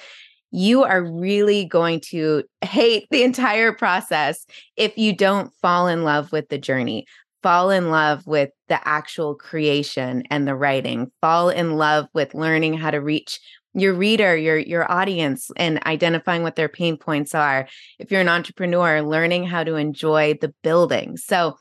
you 0.51 0.85
are 0.85 1.03
really 1.03 1.65
going 1.65 2.01
to 2.01 2.45
hate 2.63 3.07
the 3.11 3.23
entire 3.23 3.73
process 3.73 4.47
if 4.77 4.97
you 4.97 5.15
don't 5.15 5.53
fall 5.61 5.89
in 5.89 6.05
love 6.05 6.33
with 6.33 6.49
the 6.49 6.59
journey 6.59 7.07
fall 7.43 7.71
in 7.71 7.91
love 7.91 8.27
with 8.27 8.51
the 8.69 8.87
actual 8.87 9.35
creation 9.35 10.23
and 10.31 10.47
the 10.47 10.55
writing 10.55 11.11
fall 11.21 11.51
in 11.51 11.77
love 11.77 12.07
with 12.13 12.35
learning 12.35 12.75
how 12.75 12.91
to 12.91 12.99
reach 12.99 13.41
your 13.75 13.95
reader, 13.95 14.37
your 14.37 14.59
your 14.59 14.91
audience 14.91 15.51
and 15.57 15.85
identifying 15.87 16.43
what 16.43 16.57
their 16.57 16.69
pain 16.69 16.97
points 16.97 17.35
are. 17.35 17.69
If 17.99 18.11
you're 18.11 18.21
an 18.21 18.29
entrepreneur, 18.29 19.03
learning 19.03 19.45
how 19.45 19.65
to 19.65 19.77
enjoy 19.77 20.35
the 20.41 20.55
building. 20.63 21.17
So 21.17 21.57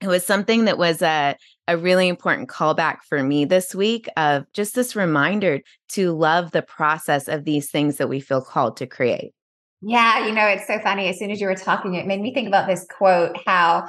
it 0.00 0.08
was 0.08 0.24
something 0.24 0.64
that 0.64 0.78
was 0.78 1.02
a 1.02 1.36
a 1.66 1.78
really 1.78 2.08
important 2.08 2.48
callback 2.48 2.98
for 3.08 3.22
me 3.22 3.44
this 3.44 3.74
week 3.74 4.06
of 4.16 4.44
just 4.52 4.74
this 4.74 4.94
reminder 4.94 5.60
to 5.90 6.12
love 6.12 6.50
the 6.50 6.62
process 6.62 7.26
of 7.26 7.44
these 7.44 7.70
things 7.70 7.96
that 7.96 8.08
we 8.08 8.20
feel 8.20 8.42
called 8.42 8.76
to 8.76 8.86
create. 8.86 9.32
Yeah, 9.80 10.26
you 10.26 10.32
know, 10.32 10.46
it's 10.46 10.66
so 10.66 10.78
funny. 10.78 11.08
As 11.08 11.18
soon 11.18 11.30
as 11.30 11.40
you 11.40 11.46
were 11.46 11.54
talking, 11.54 11.94
it 11.94 12.06
made 12.06 12.20
me 12.20 12.32
think 12.32 12.48
about 12.48 12.66
this 12.66 12.86
quote 12.98 13.36
how 13.46 13.86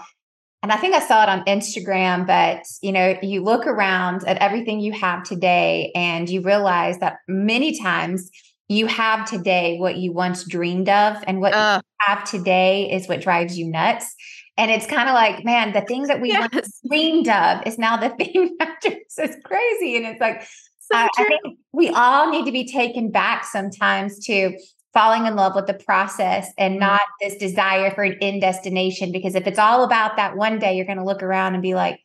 and 0.66 0.72
I 0.72 0.78
think 0.78 0.96
I 0.96 1.00
saw 1.00 1.22
it 1.22 1.30
on 1.30 1.46
Instagram, 1.46 2.26
but 2.26 2.66
you 2.82 2.92
know, 2.92 3.20
you 3.22 3.44
look 3.44 3.68
around 3.68 4.24
at 4.26 4.40
everything 4.40 4.80
you 4.80 4.94
have 4.94 5.22
today 5.22 5.92
and 5.94 6.28
you 6.28 6.42
realize 6.42 6.98
that 7.02 7.18
many 7.28 7.80
times 7.80 8.32
you 8.68 8.88
have 8.88 9.30
today 9.30 9.78
what 9.78 9.98
you 9.98 10.12
once 10.12 10.44
dreamed 10.44 10.90
of 10.90 11.24
and 11.28 11.40
what 11.40 11.54
uh, 11.54 11.82
you 11.84 12.06
have 12.08 12.24
today 12.24 12.92
is 12.92 13.08
what 13.08 13.22
drives 13.22 13.56
you 13.56 13.68
nuts. 13.68 14.16
And 14.58 14.72
it's 14.72 14.88
kind 14.88 15.08
of 15.08 15.14
like, 15.14 15.46
man, 15.46 15.72
the 15.72 15.82
things 15.82 16.08
that 16.08 16.20
we 16.20 16.30
yes. 16.30 16.50
once 16.52 16.82
dreamed 16.90 17.28
of 17.30 17.62
is 17.68 17.78
now 17.78 17.98
the 17.98 18.10
thing 18.18 18.56
that 18.58 18.82
drives 18.82 19.20
us 19.20 19.36
crazy. 19.46 19.98
And 19.98 20.08
it's 20.08 20.20
like, 20.20 20.42
so 20.42 20.98
I, 20.98 21.08
I 21.16 21.24
think 21.26 21.60
we 21.74 21.90
all 21.90 22.32
need 22.32 22.46
to 22.46 22.52
be 22.52 22.66
taken 22.66 23.12
back 23.12 23.46
sometimes 23.46 24.18
to 24.26 24.58
falling 24.96 25.28
in 25.28 25.36
love 25.36 25.54
with 25.54 25.68
the 25.68 25.76
process 25.76 26.50
and 26.58 26.76
mm-hmm. 26.76 26.80
not 26.80 27.02
this 27.22 27.36
desire 27.36 27.92
for 27.92 28.04
an 28.04 28.18
end 28.22 28.42
destination. 28.42 29.12
Because 29.12 29.36
if 29.36 29.46
it's 29.46 29.60
all 29.60 29.84
about 29.84 30.16
that 30.16 30.36
one 30.36 30.58
day, 30.58 30.76
you're 30.76 30.86
going 30.86 30.98
to 30.98 31.04
look 31.04 31.22
around 31.22 31.54
and 31.54 31.62
be 31.62 31.76
like, 31.76 32.00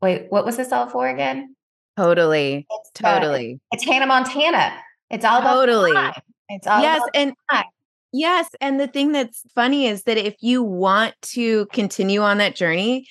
wait, 0.00 0.26
what 0.28 0.44
was 0.44 0.56
this 0.56 0.70
all 0.70 0.88
for 0.88 1.08
again? 1.08 1.56
Totally. 1.96 2.66
It's, 2.70 2.90
totally. 2.94 3.54
Uh, 3.54 3.74
it's 3.74 3.84
Hannah 3.84 4.06
Montana. 4.06 4.72
It's 5.10 5.24
all 5.24 5.40
about 5.40 5.54
totally. 5.54 5.92
It's 6.48 6.66
all 6.66 6.82
yes, 6.82 7.02
and 7.14 7.32
time. 7.50 7.64
yes, 8.12 8.48
and 8.60 8.78
the 8.78 8.86
thing 8.86 9.12
that's 9.12 9.42
funny 9.54 9.86
is 9.86 10.04
that 10.04 10.18
if 10.18 10.36
you 10.40 10.62
want 10.62 11.14
to 11.22 11.66
continue 11.66 12.20
on 12.20 12.38
that 12.38 12.56
journey, 12.56 13.06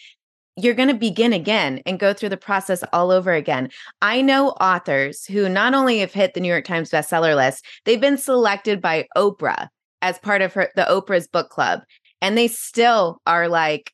you're 0.64 0.74
going 0.74 0.90
to 0.90 0.96
begin 0.96 1.34
again 1.34 1.82
and 1.86 2.00
go 2.00 2.14
through 2.14 2.30
the 2.30 2.38
process 2.38 2.84
all 2.94 3.12
over 3.12 3.34
again. 3.34 3.70
I 4.02 4.22
know 4.22 4.50
authors 4.50 5.26
who 5.26 5.50
not 5.50 5.74
only 5.74 6.00
have 6.00 6.14
hit 6.14 6.34
the 6.34 6.40
New 6.40 6.48
York 6.48 6.66
Times 6.66 6.92
bestseller 6.92 7.36
list, 7.36 7.66
they've 7.86 8.02
been 8.02 8.18
selected 8.18 8.82
by 8.82 9.08
Oprah 9.16 9.68
as 10.02 10.20
part 10.20 10.42
of 10.42 10.54
her 10.54 10.70
the 10.76 10.84
Oprah's 10.84 11.28
book 11.28 11.50
club 11.50 11.82
and 12.22 12.38
they 12.38 12.48
still 12.48 13.22
are 13.26 13.48
like 13.48 13.94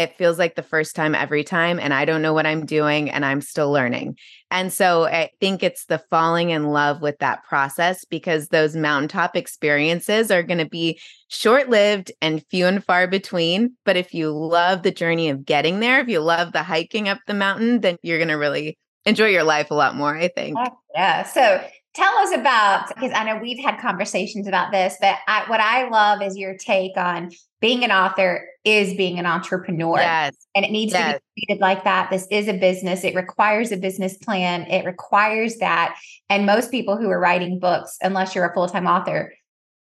it 0.00 0.16
feels 0.16 0.38
like 0.38 0.54
the 0.54 0.62
first 0.62 0.96
time 0.96 1.14
every 1.14 1.44
time 1.44 1.78
and 1.78 1.92
i 1.92 2.04
don't 2.04 2.22
know 2.22 2.32
what 2.32 2.46
i'm 2.46 2.64
doing 2.64 3.10
and 3.10 3.24
i'm 3.24 3.40
still 3.40 3.70
learning. 3.70 4.16
And 4.50 4.72
so 4.72 5.04
i 5.04 5.30
think 5.40 5.62
it's 5.62 5.84
the 5.84 6.02
falling 6.10 6.50
in 6.50 6.64
love 6.68 7.02
with 7.02 7.18
that 7.18 7.44
process 7.44 8.04
because 8.04 8.48
those 8.48 8.74
mountaintop 8.74 9.36
experiences 9.36 10.30
are 10.30 10.42
going 10.42 10.58
to 10.58 10.68
be 10.68 10.98
short-lived 11.28 12.10
and 12.20 12.44
few 12.50 12.66
and 12.66 12.84
far 12.84 13.06
between 13.06 13.76
but 13.84 13.96
if 13.96 14.14
you 14.14 14.30
love 14.30 14.82
the 14.82 14.90
journey 14.90 15.28
of 15.28 15.44
getting 15.44 15.80
there 15.80 16.00
if 16.00 16.08
you 16.08 16.20
love 16.20 16.52
the 16.52 16.62
hiking 16.62 17.08
up 17.08 17.18
the 17.26 17.34
mountain 17.34 17.80
then 17.80 17.96
you're 18.02 18.18
going 18.18 18.28
to 18.28 18.34
really 18.34 18.78
enjoy 19.04 19.26
your 19.26 19.44
life 19.44 19.70
a 19.70 19.74
lot 19.74 19.94
more 19.94 20.16
i 20.16 20.28
think. 20.28 20.56
Oh, 20.58 20.76
yeah. 20.94 21.22
So 21.24 21.62
tell 21.94 22.12
us 22.18 22.32
about 22.34 22.88
because 22.88 23.12
i 23.14 23.24
know 23.24 23.38
we've 23.40 23.62
had 23.62 23.80
conversations 23.80 24.46
about 24.46 24.70
this 24.70 24.96
but 25.00 25.16
I, 25.26 25.44
what 25.48 25.60
i 25.60 25.88
love 25.88 26.22
is 26.22 26.36
your 26.36 26.56
take 26.56 26.96
on 26.96 27.30
being 27.60 27.84
an 27.84 27.90
author 27.90 28.46
is 28.64 28.94
being 28.94 29.18
an 29.18 29.26
entrepreneur 29.26 29.96
yes. 29.96 30.36
and 30.54 30.64
it 30.64 30.70
needs 30.70 30.92
yes. 30.92 31.14
to 31.14 31.20
be 31.34 31.46
treated 31.46 31.60
like 31.60 31.84
that 31.84 32.10
this 32.10 32.26
is 32.30 32.46
a 32.48 32.52
business 32.52 33.04
it 33.04 33.14
requires 33.14 33.72
a 33.72 33.76
business 33.76 34.18
plan 34.18 34.62
it 34.70 34.84
requires 34.84 35.56
that 35.56 35.96
and 36.28 36.44
most 36.44 36.70
people 36.70 36.96
who 36.96 37.08
are 37.08 37.18
writing 37.18 37.58
books 37.58 37.96
unless 38.02 38.34
you're 38.34 38.44
a 38.44 38.52
full-time 38.52 38.86
author 38.86 39.32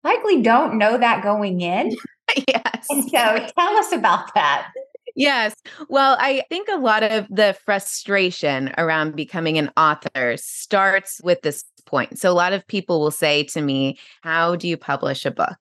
likely 0.03 0.41
don't 0.41 0.77
know 0.77 0.97
that 0.97 1.23
going 1.23 1.61
in 1.61 1.95
yes 2.47 2.87
and 2.89 3.03
so 3.03 3.47
tell 3.57 3.77
us 3.77 3.91
about 3.91 4.33
that 4.33 4.71
Yes. 5.15 5.53
Well, 5.89 6.17
I 6.19 6.43
think 6.49 6.67
a 6.69 6.77
lot 6.77 7.03
of 7.03 7.27
the 7.29 7.55
frustration 7.65 8.73
around 8.77 9.15
becoming 9.15 9.57
an 9.57 9.69
author 9.77 10.35
starts 10.37 11.21
with 11.23 11.41
this 11.41 11.63
point. 11.85 12.17
So, 12.17 12.31
a 12.31 12.33
lot 12.33 12.53
of 12.53 12.65
people 12.67 12.99
will 12.99 13.11
say 13.11 13.43
to 13.43 13.61
me, 13.61 13.99
How 14.21 14.55
do 14.55 14.67
you 14.67 14.77
publish 14.77 15.25
a 15.25 15.31
book? 15.31 15.57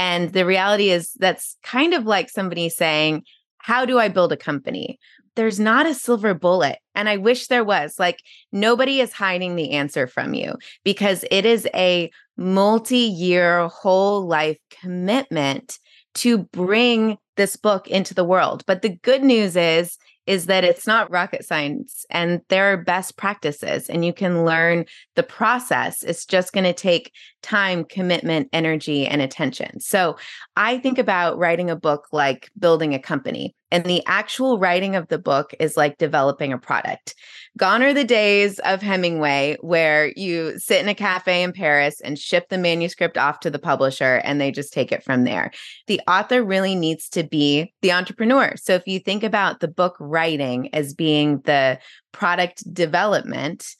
And 0.00 0.32
the 0.32 0.46
reality 0.46 0.88
is, 0.88 1.12
that's 1.18 1.58
kind 1.62 1.92
of 1.92 2.06
like 2.06 2.30
somebody 2.30 2.70
saying, 2.70 3.22
How 3.58 3.84
do 3.84 3.98
I 3.98 4.08
build 4.08 4.32
a 4.32 4.36
company? 4.36 4.98
There's 5.36 5.60
not 5.60 5.84
a 5.84 5.92
silver 5.92 6.32
bullet. 6.32 6.78
And 6.94 7.06
I 7.06 7.18
wish 7.18 7.48
there 7.48 7.64
was. 7.64 7.98
Like, 7.98 8.18
nobody 8.50 9.00
is 9.00 9.12
hiding 9.12 9.56
the 9.56 9.72
answer 9.72 10.06
from 10.06 10.32
you 10.32 10.56
because 10.84 11.26
it 11.30 11.44
is 11.44 11.68
a 11.74 12.10
multi 12.38 12.96
year, 12.96 13.68
whole 13.68 14.26
life 14.26 14.56
commitment 14.80 15.78
to 16.14 16.38
bring 16.38 17.18
this 17.36 17.56
book 17.56 17.86
into 17.86 18.14
the 18.14 18.24
world. 18.24 18.64
But 18.66 18.80
the 18.80 18.96
good 19.02 19.22
news 19.22 19.54
is, 19.54 19.98
is 20.26 20.46
that 20.46 20.64
it's 20.64 20.86
not 20.86 21.10
rocket 21.10 21.44
science 21.44 22.06
and 22.08 22.40
there 22.48 22.72
are 22.72 22.76
best 22.76 23.16
practices 23.18 23.90
and 23.90 24.04
you 24.04 24.14
can 24.14 24.46
learn 24.46 24.86
the 25.16 25.22
process. 25.22 26.02
It's 26.02 26.24
just 26.24 26.52
going 26.52 26.64
to 26.64 26.72
take 26.72 27.12
time, 27.42 27.84
commitment, 27.84 28.48
energy, 28.52 29.06
and 29.06 29.22
attention. 29.22 29.80
So 29.80 30.16
I 30.56 30.78
think 30.78 30.98
about 30.98 31.38
writing 31.38 31.70
a 31.70 31.76
book 31.76 32.08
like 32.12 32.50
building 32.58 32.94
a 32.94 32.98
company. 32.98 33.54
And 33.72 33.84
the 33.84 34.04
actual 34.06 34.58
writing 34.58 34.96
of 34.96 35.08
the 35.08 35.18
book 35.18 35.52
is 35.60 35.76
like 35.76 35.96
developing 35.98 36.52
a 36.52 36.58
product. 36.58 37.14
Gone 37.56 37.82
are 37.82 37.94
the 37.94 38.04
days 38.04 38.58
of 38.60 38.82
Hemingway 38.82 39.58
where 39.60 40.12
you 40.16 40.58
sit 40.58 40.80
in 40.80 40.88
a 40.88 40.94
cafe 40.94 41.42
in 41.42 41.52
Paris 41.52 42.00
and 42.00 42.18
ship 42.18 42.48
the 42.48 42.58
manuscript 42.58 43.16
off 43.16 43.40
to 43.40 43.50
the 43.50 43.58
publisher 43.58 44.20
and 44.24 44.40
they 44.40 44.50
just 44.50 44.72
take 44.72 44.90
it 44.90 45.04
from 45.04 45.24
there. 45.24 45.52
The 45.86 46.00
author 46.08 46.42
really 46.42 46.74
needs 46.74 47.08
to 47.10 47.22
be 47.22 47.72
the 47.80 47.92
entrepreneur. 47.92 48.54
So 48.56 48.74
if 48.74 48.86
you 48.86 48.98
think 48.98 49.22
about 49.22 49.60
the 49.60 49.68
book 49.68 49.96
writing 50.00 50.74
as 50.74 50.92
being 50.92 51.40
the 51.44 51.78
product 52.12 52.72
development, 52.74 53.76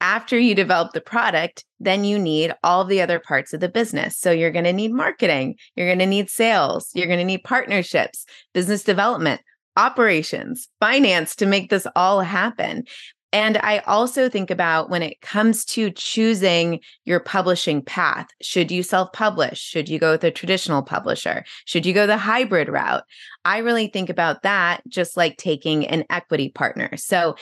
after 0.00 0.38
you 0.38 0.54
develop 0.54 0.92
the 0.92 1.00
product, 1.00 1.64
then 1.80 2.04
you 2.04 2.18
need 2.18 2.52
all 2.62 2.84
the 2.84 3.00
other 3.00 3.18
parts 3.18 3.52
of 3.52 3.60
the 3.60 3.68
business. 3.68 4.18
So 4.18 4.30
you're 4.30 4.50
going 4.50 4.64
to 4.64 4.72
need 4.72 4.92
marketing, 4.92 5.56
you're 5.76 5.86
going 5.86 5.98
to 5.98 6.06
need 6.06 6.30
sales, 6.30 6.90
you're 6.94 7.06
going 7.06 7.18
to 7.18 7.24
need 7.24 7.44
partnerships, 7.44 8.26
business 8.52 8.82
development, 8.82 9.40
operations, 9.76 10.68
finance 10.80 11.36
to 11.36 11.46
make 11.46 11.70
this 11.70 11.86
all 11.96 12.20
happen. 12.20 12.84
And 13.34 13.58
I 13.58 13.78
also 13.78 14.28
think 14.28 14.52
about 14.52 14.90
when 14.90 15.02
it 15.02 15.20
comes 15.20 15.64
to 15.64 15.90
choosing 15.90 16.78
your 17.04 17.18
publishing 17.18 17.82
path, 17.82 18.28
should 18.40 18.70
you 18.70 18.84
self 18.84 19.12
publish? 19.12 19.58
Should 19.58 19.88
you 19.88 19.98
go 19.98 20.12
with 20.12 20.22
a 20.22 20.30
traditional 20.30 20.84
publisher? 20.84 21.44
Should 21.64 21.84
you 21.84 21.92
go 21.92 22.06
the 22.06 22.16
hybrid 22.16 22.68
route? 22.68 23.02
I 23.44 23.58
really 23.58 23.88
think 23.88 24.08
about 24.08 24.42
that 24.42 24.82
just 24.86 25.16
like 25.16 25.36
taking 25.36 25.84
an 25.84 26.04
equity 26.10 26.50
partner. 26.50 26.96
So 26.96 27.34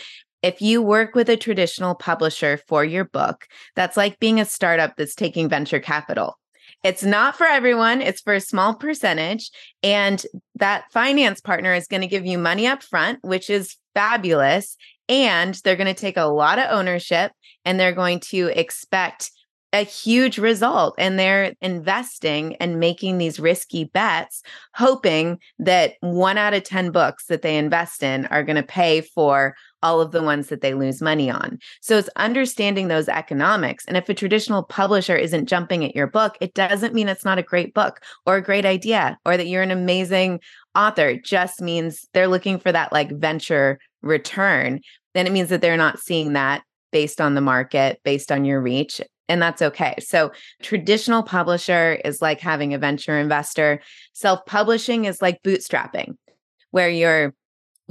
if 0.43 0.61
you 0.61 0.83
work 0.83 1.15
with 1.15 1.29
a 1.29 1.37
traditional 1.37 1.95
publisher 1.95 2.61
for 2.69 2.85
your 2.85 3.05
book, 3.05 3.47
that's 3.77 3.97
like 3.97 4.19
being 4.19 4.41
a 4.41 4.45
startup 4.45 4.97
that's 4.97 5.15
taking 5.15 5.49
venture 5.49 5.81
capital. 5.81 6.39
It's 6.83 7.05
not 7.05 7.37
for 7.37 7.47
everyone, 7.47 8.03
it's 8.03 8.21
for 8.21 8.35
a 8.35 8.41
small 8.41 8.75
percentage. 8.75 9.51
And 9.83 10.25
that 10.57 10.91
finance 10.93 11.41
partner 11.41 11.75
is 11.75 11.87
going 11.87 12.01
to 12.01 12.09
give 12.09 12.27
you 12.27 12.39
money 12.39 12.67
up 12.67 12.83
front, 12.83 13.21
which 13.23 13.49
is 13.49 13.77
fabulous. 13.95 14.77
And 15.09 15.55
they're 15.63 15.77
going 15.77 15.95
to 15.95 16.01
take 16.01 16.17
a 16.17 16.25
lot 16.25 16.59
of 16.59 16.67
ownership 16.71 17.33
and 17.65 17.79
they're 17.79 17.93
going 17.93 18.21
to 18.21 18.49
expect 18.59 19.31
a 19.73 19.85
huge 19.85 20.39
result 20.39 20.95
and 20.99 21.19
they're 21.19 21.55
investing 21.63 22.57
and 22.57 22.79
making 22.79 23.17
these 23.17 23.41
risky 23.41 23.85
bets 23.85 24.43
hoping 24.75 25.39
that 25.59 25.95
1 26.01 26.37
out 26.37 26.53
of 26.53 26.63
10 26.63 26.91
books 26.91 27.27
that 27.27 27.41
they 27.41 27.57
invest 27.57 28.03
in 28.03 28.27
are 28.27 28.43
going 28.43 28.57
to 28.57 28.63
pay 28.63 29.01
for 29.01 29.55
all 29.83 30.01
of 30.01 30.13
the 30.13 30.23
ones 30.23 30.49
that 30.49 30.61
they 30.61 30.75
lose 30.75 31.03
money 31.03 31.31
on. 31.31 31.59
So 31.81 31.99
it's 31.99 32.09
understanding 32.17 32.89
those 32.89 33.09
economics 33.09 33.85
and 33.87 33.97
if 33.97 34.09
a 34.09 34.15
traditional 34.15 34.63
publisher 34.63 35.17
isn't 35.17 35.49
jumping 35.49 35.85
at 35.85 35.95
your 35.95 36.07
book 36.07 36.37
it 36.41 36.55
doesn't 36.55 36.95
mean 36.95 37.09
it's 37.09 37.25
not 37.25 37.39
a 37.39 37.43
great 37.43 37.75
book 37.75 38.01
or 38.27 38.37
a 38.37 38.43
great 38.43 38.65
idea 38.65 39.19
or 39.25 39.37
that 39.37 39.47
you're 39.47 39.63
an 39.63 39.71
amazing 39.71 40.41
author 40.75 41.09
it 41.09 41.25
just 41.25 41.61
means 41.61 42.07
they're 42.13 42.29
looking 42.29 42.59
for 42.59 42.73
that 42.73 42.93
like 42.93 43.11
venture 43.13 43.79
return 44.03 44.81
then 45.15 45.27
it 45.27 45.33
means 45.33 45.49
that 45.51 45.61
they're 45.61 45.77
not 45.77 45.99
seeing 45.99 46.33
that 46.33 46.63
based 46.91 47.21
on 47.21 47.35
the 47.35 47.41
market, 47.41 48.01
based 48.05 48.31
on 48.31 48.45
your 48.45 48.61
reach 48.61 49.01
and 49.29 49.41
that's 49.41 49.63
okay. 49.63 49.95
So, 50.01 50.31
traditional 50.63 51.23
publisher 51.23 51.99
is 52.05 52.21
like 52.21 52.41
having 52.41 52.75
a 52.75 52.79
venture 52.79 53.19
investor. 53.19 53.81
Self 54.13 54.45
publishing 54.45 55.07
is 55.07 55.23
like 55.23 55.43
bootstrapping, 55.43 56.17
where 56.71 56.91
you're 56.91 57.35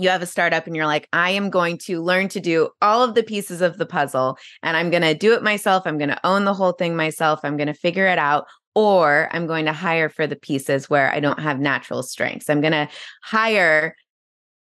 you 0.01 0.10
have 0.10 0.22
a 0.22 0.25
startup 0.27 0.67
and 0.67 0.75
you're 0.75 0.88
like, 0.88 1.08
I 1.13 1.31
am 1.31 1.50
going 1.50 1.77
to 1.79 2.01
learn 2.01 2.27
to 2.29 2.39
do 2.39 2.70
all 2.81 3.03
of 3.03 3.15
the 3.15 3.24
pieces 3.24 3.62
of 3.62 3.77
the 3.77 3.86
puzzle 3.86 4.38
and 4.63 4.75
I'm 4.75 4.89
going 4.89 5.03
to 5.03 5.13
do 5.13 5.34
it 5.34 5.43
myself. 5.43 5.84
I'm 5.86 5.98
going 5.98 6.10
to 6.10 6.25
own 6.25 6.46
the 6.46 6.53
whole 6.53 6.72
thing 6.74 6.96
myself. 6.96 7.41
I'm 7.43 7.58
going 7.58 7.67
to 7.67 7.74
figure 7.74 8.08
it 8.08 8.17
out. 8.17 8.46
Or 8.74 9.27
I'm 9.34 9.48
going 9.48 9.65
to 9.65 9.74
hire 9.74 10.08
for 10.08 10.27
the 10.27 10.38
pieces 10.38 10.89
where 10.89 11.13
I 11.13 11.20
don't 11.20 11.41
have 11.41 11.60
natural 11.60 12.03
strengths. 12.03 12.50
I'm 12.50 12.62
going 12.62 12.72
to 12.72 12.88
hire 13.22 13.96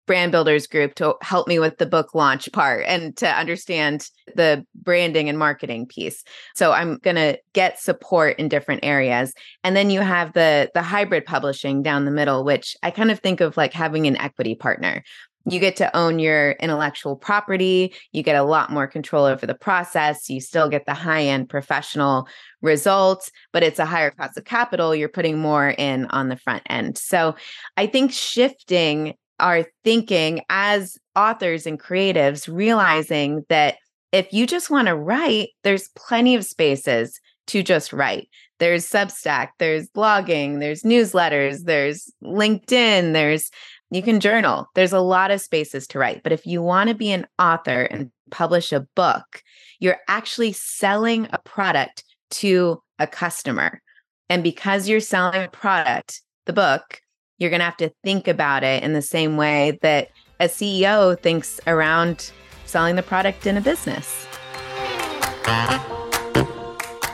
brand 0.07 0.31
builders 0.31 0.67
group 0.67 0.95
to 0.95 1.15
help 1.21 1.47
me 1.47 1.59
with 1.59 1.77
the 1.77 1.85
book 1.85 2.13
launch 2.13 2.51
part 2.51 2.83
and 2.87 3.15
to 3.17 3.27
understand 3.27 4.09
the 4.35 4.65
branding 4.75 5.29
and 5.29 5.37
marketing 5.37 5.85
piece. 5.85 6.23
So 6.55 6.71
I'm 6.71 6.97
going 6.97 7.15
to 7.15 7.37
get 7.53 7.79
support 7.79 8.37
in 8.39 8.49
different 8.49 8.83
areas. 8.83 9.33
And 9.63 9.75
then 9.75 9.89
you 9.89 10.01
have 10.01 10.33
the 10.33 10.69
the 10.73 10.81
hybrid 10.81 11.25
publishing 11.25 11.81
down 11.81 12.05
the 12.05 12.11
middle 12.11 12.43
which 12.43 12.75
I 12.83 12.91
kind 12.91 13.11
of 13.11 13.19
think 13.19 13.41
of 13.41 13.57
like 13.57 13.73
having 13.73 14.07
an 14.07 14.17
equity 14.17 14.55
partner. 14.55 15.03
You 15.45 15.59
get 15.59 15.75
to 15.77 15.95
own 15.97 16.19
your 16.19 16.51
intellectual 16.51 17.15
property, 17.15 17.95
you 18.11 18.21
get 18.21 18.35
a 18.35 18.43
lot 18.43 18.69
more 18.69 18.85
control 18.85 19.25
over 19.25 19.47
the 19.47 19.55
process, 19.55 20.29
you 20.29 20.39
still 20.39 20.69
get 20.69 20.85
the 20.85 20.93
high-end 20.93 21.49
professional 21.49 22.27
results, 22.61 23.31
but 23.51 23.63
it's 23.63 23.79
a 23.79 23.85
higher 23.85 24.11
cost 24.11 24.37
of 24.37 24.45
capital, 24.45 24.93
you're 24.93 25.09
putting 25.09 25.39
more 25.39 25.69
in 25.69 26.05
on 26.07 26.29
the 26.29 26.37
front 26.37 26.61
end. 26.69 26.95
So 26.97 27.35
I 27.75 27.87
think 27.87 28.11
shifting 28.11 29.15
are 29.41 29.65
thinking 29.83 30.41
as 30.49 30.97
authors 31.15 31.65
and 31.65 31.79
creatives, 31.79 32.47
realizing 32.53 33.43
that 33.49 33.75
if 34.11 34.31
you 34.31 34.45
just 34.45 34.69
want 34.69 34.87
to 34.87 34.95
write, 34.95 35.49
there's 35.63 35.89
plenty 35.95 36.35
of 36.35 36.45
spaces 36.45 37.19
to 37.47 37.63
just 37.63 37.91
write. 37.91 38.29
There's 38.59 38.87
Substack, 38.87 39.49
there's 39.57 39.89
blogging, 39.89 40.59
there's 40.59 40.83
newsletters, 40.83 41.63
there's 41.63 42.11
LinkedIn, 42.23 43.13
there's 43.13 43.49
you 43.91 44.01
can 44.01 44.21
journal. 44.21 44.67
There's 44.73 44.93
a 44.93 45.01
lot 45.01 45.31
of 45.31 45.41
spaces 45.41 45.85
to 45.87 45.99
write. 45.99 46.23
But 46.23 46.31
if 46.31 46.45
you 46.45 46.61
want 46.61 46.87
to 46.87 46.95
be 46.95 47.11
an 47.11 47.27
author 47.37 47.83
and 47.83 48.09
publish 48.31 48.71
a 48.71 48.87
book, 48.95 49.43
you're 49.79 49.99
actually 50.07 50.53
selling 50.53 51.27
a 51.31 51.39
product 51.39 52.05
to 52.31 52.81
a 52.99 53.05
customer. 53.05 53.81
And 54.29 54.43
because 54.43 54.87
you're 54.87 55.01
selling 55.01 55.43
a 55.43 55.49
product, 55.49 56.21
the 56.45 56.53
book, 56.53 57.01
you're 57.41 57.49
going 57.49 57.59
to 57.59 57.65
have 57.65 57.77
to 57.77 57.89
think 58.03 58.27
about 58.27 58.63
it 58.63 58.83
in 58.83 58.93
the 58.93 59.01
same 59.01 59.35
way 59.35 59.79
that 59.81 60.11
a 60.39 60.45
CEO 60.45 61.19
thinks 61.19 61.59
around 61.65 62.31
selling 62.65 62.95
the 62.95 63.01
product 63.01 63.47
in 63.47 63.57
a 63.57 63.61
business. 63.61 64.27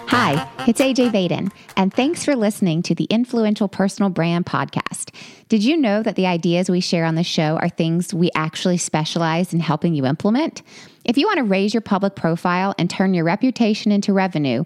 Hi, 0.09 0.49
it's 0.67 0.81
AJ 0.81 1.11
Vaden, 1.11 1.49
and 1.77 1.93
thanks 1.93 2.25
for 2.25 2.35
listening 2.35 2.81
to 2.83 2.93
the 2.93 3.05
Influential 3.05 3.69
Personal 3.69 4.09
Brand 4.09 4.45
Podcast. 4.45 5.15
Did 5.47 5.63
you 5.63 5.77
know 5.77 6.03
that 6.03 6.17
the 6.17 6.27
ideas 6.27 6.69
we 6.69 6.81
share 6.81 7.05
on 7.05 7.15
the 7.15 7.23
show 7.23 7.57
are 7.61 7.69
things 7.69 8.13
we 8.13 8.29
actually 8.35 8.77
specialize 8.77 9.53
in 9.53 9.61
helping 9.61 9.95
you 9.95 10.05
implement? 10.05 10.61
If 11.05 11.17
you 11.17 11.25
want 11.25 11.37
to 11.37 11.45
raise 11.45 11.73
your 11.73 11.79
public 11.79 12.15
profile 12.15 12.75
and 12.77 12.89
turn 12.89 13.13
your 13.13 13.23
reputation 13.23 13.93
into 13.93 14.11
revenue, 14.11 14.65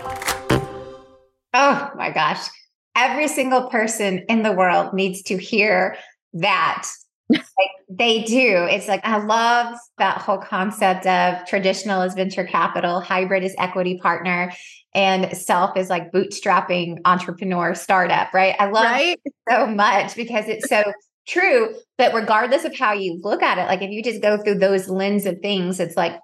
Gosh. 2.33 2.49
Every 2.95 3.27
single 3.27 3.69
person 3.69 4.25
in 4.27 4.43
the 4.43 4.51
world 4.51 4.93
needs 4.93 5.21
to 5.23 5.37
hear 5.37 5.95
that. 6.33 6.87
like 7.29 7.41
they 7.89 8.23
do. 8.23 8.67
It's 8.69 8.87
like, 8.87 9.05
I 9.05 9.17
love 9.23 9.77
that 9.97 10.17
whole 10.17 10.37
concept 10.37 11.05
of 11.05 11.45
traditional 11.47 12.01
is 12.01 12.13
venture 12.13 12.43
capital, 12.43 12.99
hybrid 12.99 13.43
is 13.43 13.55
equity 13.57 13.97
partner, 13.97 14.51
and 14.93 15.35
self 15.35 15.77
is 15.77 15.89
like 15.89 16.11
bootstrapping 16.11 16.99
entrepreneur 17.05 17.73
startup, 17.73 18.33
right? 18.33 18.55
I 18.59 18.65
love 18.69 18.83
right? 18.83 19.19
it 19.23 19.33
so 19.49 19.67
much 19.67 20.15
because 20.15 20.49
it's 20.49 20.67
so 20.67 20.83
true. 21.25 21.73
But 21.97 22.13
regardless 22.13 22.65
of 22.65 22.77
how 22.77 22.91
you 22.91 23.19
look 23.23 23.41
at 23.41 23.57
it, 23.57 23.67
like 23.67 23.81
if 23.81 23.91
you 23.91 24.03
just 24.03 24.21
go 24.21 24.37
through 24.37 24.59
those 24.59 24.89
lens 24.89 25.25
of 25.25 25.39
things, 25.39 25.79
it's 25.79 25.95
like, 25.95 26.19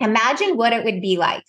imagine 0.00 0.56
what 0.56 0.72
it 0.72 0.84
would 0.84 1.00
be 1.00 1.16
like 1.16 1.44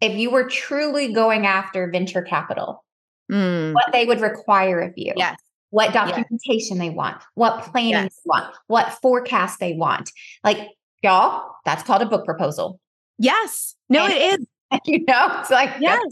if 0.00 0.16
you 0.16 0.30
were 0.30 0.48
truly 0.48 1.12
going 1.12 1.46
after 1.46 1.90
venture 1.90 2.22
capital, 2.22 2.84
mm. 3.30 3.72
what 3.72 3.86
they 3.92 4.04
would 4.04 4.20
require 4.20 4.80
of 4.80 4.92
you. 4.96 5.12
Yes. 5.16 5.38
What 5.70 5.92
documentation 5.92 6.76
yes. 6.76 6.78
they 6.78 6.90
want, 6.90 7.22
what 7.34 7.62
planning 7.62 7.90
yes. 7.90 8.14
they 8.14 8.28
want, 8.28 8.54
what 8.68 8.92
forecast 9.02 9.60
they 9.60 9.74
want. 9.74 10.10
Like, 10.42 10.70
y'all, 11.02 11.52
that's 11.66 11.82
called 11.82 12.00
a 12.00 12.06
book 12.06 12.24
proposal. 12.24 12.80
Yes. 13.18 13.74
No, 13.90 14.04
and, 14.04 14.12
it 14.12 14.40
is. 14.40 14.46
You 14.84 15.02
know, 15.06 15.40
it's 15.40 15.50
like, 15.50 15.70
yes. 15.80 16.02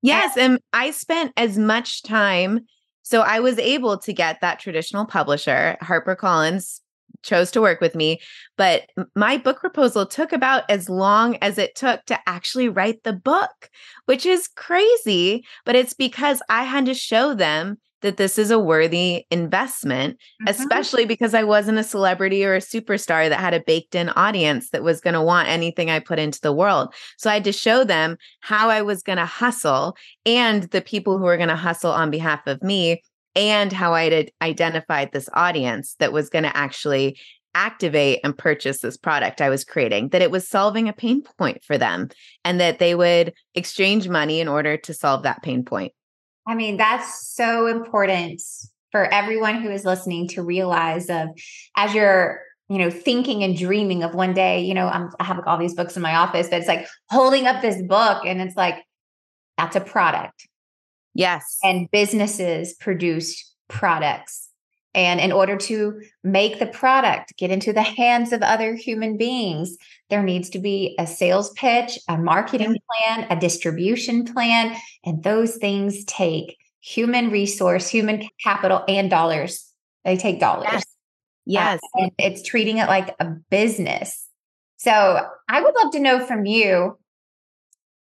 Yes. 0.00 0.36
And, 0.36 0.52
and 0.54 0.60
I 0.72 0.92
spent 0.92 1.32
as 1.36 1.58
much 1.58 2.04
time. 2.04 2.66
So 3.02 3.22
I 3.22 3.40
was 3.40 3.58
able 3.58 3.98
to 3.98 4.12
get 4.12 4.40
that 4.40 4.60
traditional 4.60 5.06
publisher, 5.06 5.76
HarperCollins 5.82 6.80
chose 7.26 7.50
to 7.50 7.60
work 7.60 7.80
with 7.80 7.94
me. 7.94 8.20
But 8.56 8.88
my 9.14 9.36
book 9.36 9.60
proposal 9.60 10.06
took 10.06 10.32
about 10.32 10.64
as 10.70 10.88
long 10.88 11.36
as 11.42 11.58
it 11.58 11.74
took 11.74 12.04
to 12.06 12.18
actually 12.26 12.68
write 12.68 13.02
the 13.02 13.12
book, 13.12 13.68
which 14.06 14.24
is 14.24 14.48
crazy. 14.48 15.44
But 15.64 15.76
it's 15.76 15.92
because 15.92 16.40
I 16.48 16.64
had 16.64 16.86
to 16.86 16.94
show 16.94 17.34
them 17.34 17.78
that 18.02 18.18
this 18.18 18.38
is 18.38 18.50
a 18.50 18.58
worthy 18.58 19.26
investment, 19.30 20.14
mm-hmm. 20.14 20.48
especially 20.48 21.06
because 21.06 21.34
I 21.34 21.42
wasn't 21.42 21.78
a 21.78 21.84
celebrity 21.84 22.44
or 22.44 22.54
a 22.54 22.60
superstar 22.60 23.28
that 23.28 23.40
had 23.40 23.54
a 23.54 23.62
baked 23.66 23.94
in 23.94 24.10
audience 24.10 24.70
that 24.70 24.82
was 24.82 25.00
going 25.00 25.14
to 25.14 25.22
want 25.22 25.48
anything 25.48 25.90
I 25.90 25.98
put 25.98 26.18
into 26.18 26.40
the 26.40 26.52
world. 26.52 26.94
So 27.18 27.30
I 27.30 27.34
had 27.34 27.44
to 27.44 27.52
show 27.52 27.84
them 27.84 28.16
how 28.40 28.68
I 28.68 28.82
was 28.82 29.02
going 29.02 29.18
to 29.18 29.26
hustle 29.26 29.96
and 30.24 30.64
the 30.64 30.82
people 30.82 31.18
who 31.18 31.24
were 31.24 31.36
going 31.36 31.48
to 31.48 31.56
hustle 31.56 31.90
on 31.90 32.10
behalf 32.10 32.46
of 32.46 32.62
me 32.62 33.02
and 33.36 33.72
how 33.72 33.92
I 33.92 34.10
had 34.10 34.30
identified 34.42 35.12
this 35.12 35.28
audience 35.34 35.94
that 36.00 36.12
was 36.12 36.30
going 36.30 36.44
to 36.44 36.56
actually 36.56 37.20
activate 37.54 38.20
and 38.24 38.36
purchase 38.36 38.80
this 38.80 38.96
product 38.96 39.40
I 39.40 39.48
was 39.48 39.64
creating, 39.64 40.08
that 40.08 40.22
it 40.22 40.30
was 40.30 40.48
solving 40.48 40.88
a 40.88 40.92
pain 40.92 41.22
point 41.38 41.62
for 41.62 41.78
them 41.78 42.08
and 42.44 42.60
that 42.60 42.78
they 42.78 42.94
would 42.94 43.32
exchange 43.54 44.08
money 44.08 44.40
in 44.40 44.48
order 44.48 44.76
to 44.76 44.94
solve 44.94 45.22
that 45.22 45.42
pain 45.42 45.64
point. 45.64 45.92
I 46.46 46.54
mean, 46.54 46.76
that's 46.76 47.28
so 47.34 47.66
important 47.66 48.42
for 48.92 49.04
everyone 49.12 49.62
who 49.62 49.70
is 49.70 49.84
listening 49.84 50.28
to 50.28 50.42
realize 50.42 51.10
of 51.10 51.28
as 51.76 51.94
you're 51.94 52.40
you 52.68 52.78
know 52.78 52.90
thinking 52.90 53.44
and 53.44 53.56
dreaming 53.56 54.02
of 54.02 54.14
one 54.14 54.34
day 54.34 54.60
you 54.60 54.74
know 54.74 54.88
I'm, 54.88 55.10
i 55.20 55.24
have 55.24 55.40
all 55.46 55.58
these 55.58 55.74
books 55.74 55.96
in 55.96 56.02
my 56.02 56.16
office 56.16 56.48
but 56.48 56.58
it's 56.58 56.66
like 56.66 56.86
holding 57.10 57.46
up 57.46 57.62
this 57.62 57.80
book 57.82 58.24
and 58.24 58.40
it's 58.40 58.56
like 58.56 58.82
that's 59.56 59.76
a 59.76 59.80
product 59.80 60.48
yes 61.16 61.58
and 61.62 61.90
businesses 61.90 62.74
produce 62.74 63.52
products 63.68 64.46
and 64.96 65.20
in 65.20 65.30
order 65.30 65.58
to 65.58 66.00
make 66.24 66.58
the 66.58 66.66
product 66.66 67.36
get 67.36 67.50
into 67.50 67.74
the 67.74 67.82
hands 67.82 68.32
of 68.32 68.40
other 68.40 68.74
human 68.74 69.18
beings, 69.18 69.76
there 70.08 70.22
needs 70.22 70.48
to 70.50 70.58
be 70.58 70.96
a 70.98 71.06
sales 71.06 71.50
pitch, 71.50 71.98
a 72.08 72.16
marketing 72.16 72.78
plan, 72.88 73.26
a 73.28 73.38
distribution 73.38 74.24
plan. 74.24 74.74
And 75.04 75.22
those 75.22 75.56
things 75.56 76.02
take 76.06 76.56
human 76.80 77.30
resource, 77.30 77.88
human 77.88 78.26
capital, 78.42 78.84
and 78.88 79.10
dollars. 79.10 79.70
They 80.06 80.16
take 80.16 80.40
dollars. 80.40 80.68
Yes. 80.72 80.84
yes. 81.44 81.80
Uh, 81.94 82.02
and 82.04 82.12
it's 82.18 82.42
treating 82.42 82.78
it 82.78 82.88
like 82.88 83.14
a 83.20 83.26
business. 83.50 84.26
So 84.78 85.26
I 85.46 85.60
would 85.60 85.74
love 85.74 85.92
to 85.92 86.00
know 86.00 86.24
from 86.24 86.46
you 86.46 86.98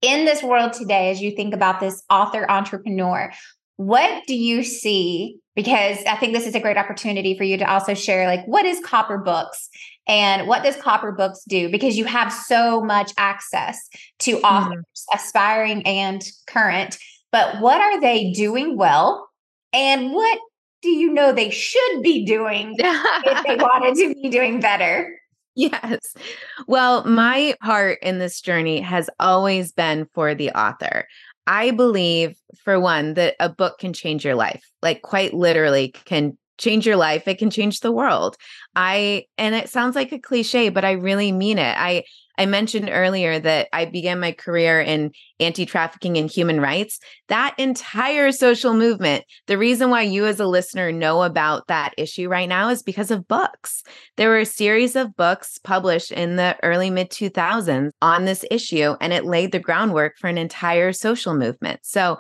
in 0.07 0.25
this 0.25 0.43
world 0.43 0.73
today, 0.73 1.11
as 1.11 1.21
you 1.21 1.33
think 1.33 1.53
about 1.55 1.81
this 1.81 2.03
author 2.09 2.49
entrepreneur, 2.51 3.33
what 3.77 4.23
do 4.27 4.35
you 4.35 4.63
see 4.63 5.39
because 5.55 5.99
I 6.07 6.17
think 6.17 6.35
this 6.35 6.47
is 6.47 6.55
a 6.55 6.61
great 6.61 6.77
opportunity 6.77 7.37
for 7.37 7.45
you 7.45 7.57
to 7.57 7.71
also 7.71 7.95
share 7.95 8.27
like 8.27 8.45
what 8.47 8.67
is 8.67 8.79
Copper 8.85 9.19
Books 9.19 9.69
and 10.07 10.47
what 10.47 10.63
does 10.63 10.77
Copper 10.77 11.13
Books 11.13 11.43
do 11.49 11.71
because 11.71 11.99
you 11.99 12.05
have 12.05 12.33
so 12.33 12.83
much 12.83 13.13
access 13.17 13.79
to 14.21 14.37
mm-hmm. 14.37 14.45
authors 14.45 14.85
mm-hmm. 14.85 15.17
aspiring 15.17 15.83
and 15.87 16.23
current 16.47 16.99
but 17.33 17.61
what 17.61 17.81
are 17.81 18.01
they 18.01 18.31
doing 18.33 18.77
well 18.77 19.29
and 19.73 20.13
what 20.13 20.39
do 20.83 20.91
you 20.91 21.13
know 21.13 21.33
they 21.33 21.51
should 21.51 22.03
be 22.03 22.25
doing 22.25 22.77
if 22.79 23.47
they 23.47 23.57
wanted 23.57 23.95
to 23.97 24.15
be 24.15 24.29
doing 24.31 24.61
better 24.61 25.19
Yes. 25.57 26.15
Well, 26.67 27.05
my 27.05 27.55
heart 27.63 27.99
in 28.03 28.19
this 28.19 28.41
journey 28.43 28.81
has 28.83 29.09
always 29.19 29.73
been 29.73 30.07
for 30.13 30.35
the 30.35 30.51
author. 30.51 31.09
I 31.47 31.71
believe, 31.71 32.37
for 32.63 32.79
one, 32.79 33.15
that 33.15 33.37
a 33.41 33.49
book 33.49 33.79
can 33.79 33.93
change 33.95 34.25
your 34.25 34.35
life, 34.35 34.63
like 34.83 35.01
quite 35.03 35.33
literally 35.33 35.95
can 36.05 36.37
change 36.59 36.87
your 36.87 36.97
life. 36.97 37.27
It 37.27 37.39
can 37.39 37.51
change 37.51 37.81
the 37.81 37.93
world. 37.93 38.37
I, 38.75 39.25
and 39.39 39.55
it 39.55 39.71
sounds 39.71 39.95
like 39.97 40.13
a 40.13 40.19
cliche, 40.19 40.69
but 40.69 40.85
I 40.85 40.93
really 40.93 41.33
mean 41.33 41.59
it. 41.59 41.77
I, 41.79 42.05
I 42.39 42.47
mentioned 42.47 42.91
earlier 42.93 43.39
that 43.39 43.69
I 43.73 43.87
began 43.87 44.21
my 44.21 44.33
career 44.33 44.81
in 44.81 45.13
anti 45.41 45.67
trafficking 45.67 46.17
and 46.17 46.31
human 46.31 46.61
rights. 46.61 46.99
That 47.29 47.55
entire 47.59 48.33
social 48.33 48.75
movement, 48.75 49.25
the 49.47 49.59
reason 49.59 49.91
why 49.91 50.03
you 50.03 50.27
as 50.27 50.41
a 50.41 50.47
listener 50.47 50.93
know 50.93 51.23
about 51.23 51.67
that 51.69 51.95
issue 51.97 52.29
right 52.29 52.49
now 52.49 52.69
is 52.69 52.83
because 52.83 53.11
of 53.11 53.29
books. 53.29 53.83
There 54.17 54.29
were 54.29 54.41
a 54.41 54.47
series 54.47 54.97
of 54.97 55.17
books 55.17 55.59
published 55.59 56.13
in 56.13 56.37
the 56.37 56.57
early 56.63 56.91
mid 56.91 57.11
2000s 57.11 57.91
on 58.03 58.25
this 58.25 58.45
issue, 58.51 58.97
and 59.01 59.13
it 59.13 59.25
laid 59.25 59.53
the 59.53 59.59
groundwork 59.59 60.19
for 60.19 60.29
an 60.29 60.39
entire 60.39 60.93
social 60.93 61.35
movement. 61.35 61.81
So 61.83 62.19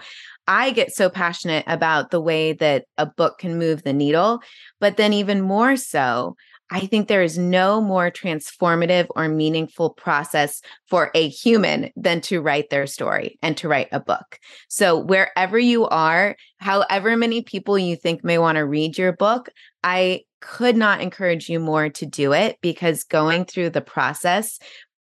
I 0.49 0.71
get 0.71 0.95
so 0.95 1.11
passionate 1.11 1.65
about 1.67 2.11
the 2.11 2.21
way 2.21 2.53
that 2.55 2.85
a 2.97 3.07
book 3.07 3.39
can 3.39 3.59
move 3.59 3.83
the 3.83 3.93
needle, 3.93 4.41
but 4.81 4.97
then 4.97 5.13
even 5.13 5.41
more 5.43 5.77
so, 5.77 6.37
I 6.71 6.87
think 6.87 7.07
there 7.07 7.23
is 7.23 7.39
no 7.39 7.81
more 7.81 8.11
transformative 8.11 9.07
or 9.11 9.29
meaningful 9.29 9.91
process 9.91 10.61
for 10.89 11.11
a 11.15 11.29
human 11.29 11.91
than 11.95 12.21
to 12.23 12.41
write 12.41 12.71
their 12.71 12.89
story 12.89 13.39
and 13.41 13.57
to 13.59 13.69
write 13.69 13.89
a 13.93 14.01
book. 14.01 14.41
So, 14.69 14.99
wherever 14.99 15.59
you 15.59 15.87
are, 15.87 16.37
however 16.59 17.17
many 17.17 17.43
people 17.43 17.79
you 17.79 17.95
think 17.95 18.25
may 18.25 18.39
want 18.39 18.57
to 18.57 18.65
read 18.65 18.99
your 18.99 19.13
book, 19.13 19.49
I 19.85 20.23
could 20.41 20.77
not 20.77 21.01
encourage 21.01 21.49
you 21.49 21.61
more 21.61 21.89
to 21.91 22.07
do 22.07 22.33
it 22.33 22.59
because 22.61 23.05
going 23.05 23.45
through 23.45 23.71
the 23.71 23.81
process, 23.81 24.59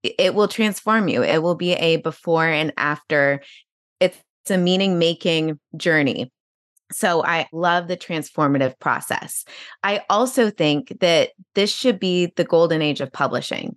it 0.03 0.35
will 0.35 0.47
transform 0.47 1.07
you. 1.07 1.23
It 1.23 1.41
will 1.41 1.55
be 1.55 1.73
a 1.73 1.97
before 1.97 2.47
and 2.47 2.71
after. 2.77 3.41
It's 3.99 4.21
a 4.49 4.57
meaning 4.57 4.99
making 4.99 5.59
journey 5.75 6.31
so 6.91 7.23
I 7.23 7.47
love 7.52 7.88
the 7.88 7.97
transformative 7.97 8.80
process. 8.80 9.45
I 9.84 10.04
also 10.10 10.50
think 10.50 10.97
that 11.00 11.32
this 11.56 11.73
should 11.73 12.00
be 12.00 12.34
the 12.36 12.43
golden 12.43 12.82
age 12.82 13.02
of 13.02 13.12
publishing. 13.12 13.76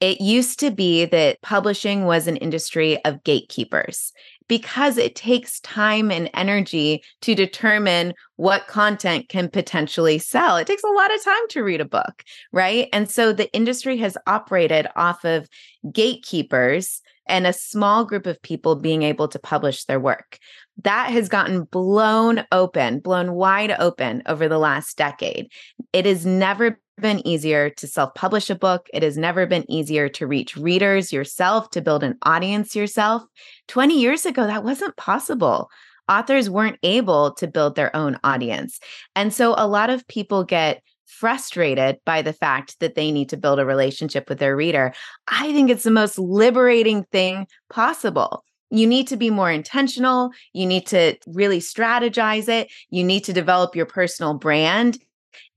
It 0.00 0.20
used 0.20 0.58
to 0.60 0.70
be 0.70 1.04
that 1.06 1.40
publishing 1.42 2.06
was 2.06 2.26
an 2.26 2.36
industry 2.36 3.02
of 3.04 3.22
gatekeepers 3.22 4.12
because 4.48 4.98
it 4.98 5.14
takes 5.14 5.60
time 5.60 6.10
and 6.10 6.28
energy 6.34 7.02
to 7.20 7.34
determine 7.34 8.12
what 8.36 8.66
content 8.66 9.28
can 9.28 9.48
potentially 9.48 10.18
sell. 10.18 10.56
It 10.56 10.66
takes 10.66 10.82
a 10.82 10.88
lot 10.88 11.14
of 11.14 11.24
time 11.24 11.48
to 11.50 11.62
read 11.62 11.80
a 11.80 11.86
book, 11.86 12.24
right? 12.52 12.88
And 12.92 13.08
so 13.08 13.32
the 13.32 13.52
industry 13.54 13.96
has 13.98 14.18
operated 14.26 14.88
off 14.96 15.24
of 15.24 15.48
gatekeepers 15.92 17.00
and 17.26 17.46
a 17.46 17.52
small 17.52 18.04
group 18.04 18.26
of 18.26 18.42
people 18.42 18.76
being 18.76 19.02
able 19.02 19.28
to 19.28 19.38
publish 19.38 19.84
their 19.84 20.00
work 20.00 20.38
that 20.84 21.10
has 21.10 21.28
gotten 21.28 21.64
blown 21.64 22.44
open, 22.50 23.00
blown 23.00 23.32
wide 23.32 23.74
open 23.78 24.22
over 24.26 24.48
the 24.48 24.58
last 24.58 24.96
decade. 24.96 25.50
It 25.92 26.06
has 26.06 26.24
never 26.26 26.78
been 27.00 27.26
easier 27.26 27.70
to 27.70 27.86
self 27.86 28.14
publish 28.14 28.50
a 28.50 28.54
book. 28.54 28.88
It 28.92 29.02
has 29.02 29.16
never 29.16 29.46
been 29.46 29.70
easier 29.70 30.08
to 30.10 30.26
reach 30.26 30.56
readers 30.56 31.12
yourself, 31.12 31.70
to 31.70 31.82
build 31.82 32.02
an 32.02 32.18
audience 32.22 32.74
yourself. 32.74 33.22
20 33.68 33.98
years 33.98 34.26
ago, 34.26 34.46
that 34.46 34.64
wasn't 34.64 34.96
possible. 34.96 35.68
Authors 36.08 36.50
weren't 36.50 36.78
able 36.82 37.32
to 37.34 37.46
build 37.46 37.76
their 37.76 37.94
own 37.94 38.18
audience. 38.24 38.80
And 39.14 39.32
so 39.32 39.54
a 39.56 39.68
lot 39.68 39.90
of 39.90 40.06
people 40.08 40.44
get 40.44 40.82
frustrated 41.06 41.98
by 42.04 42.22
the 42.22 42.32
fact 42.32 42.80
that 42.80 42.94
they 42.94 43.12
need 43.12 43.28
to 43.28 43.36
build 43.36 43.60
a 43.60 43.66
relationship 43.66 44.28
with 44.28 44.38
their 44.38 44.56
reader. 44.56 44.92
I 45.28 45.52
think 45.52 45.70
it's 45.70 45.84
the 45.84 45.90
most 45.90 46.18
liberating 46.18 47.04
thing 47.12 47.46
possible 47.70 48.42
you 48.72 48.86
need 48.86 49.06
to 49.08 49.18
be 49.18 49.28
more 49.28 49.50
intentional. 49.50 50.30
You 50.54 50.66
need 50.66 50.86
to 50.88 51.16
really 51.26 51.60
strategize 51.60 52.48
it. 52.48 52.72
You 52.88 53.04
need 53.04 53.24
to 53.24 53.32
develop 53.34 53.76
your 53.76 53.84
personal 53.84 54.34
brand 54.34 54.98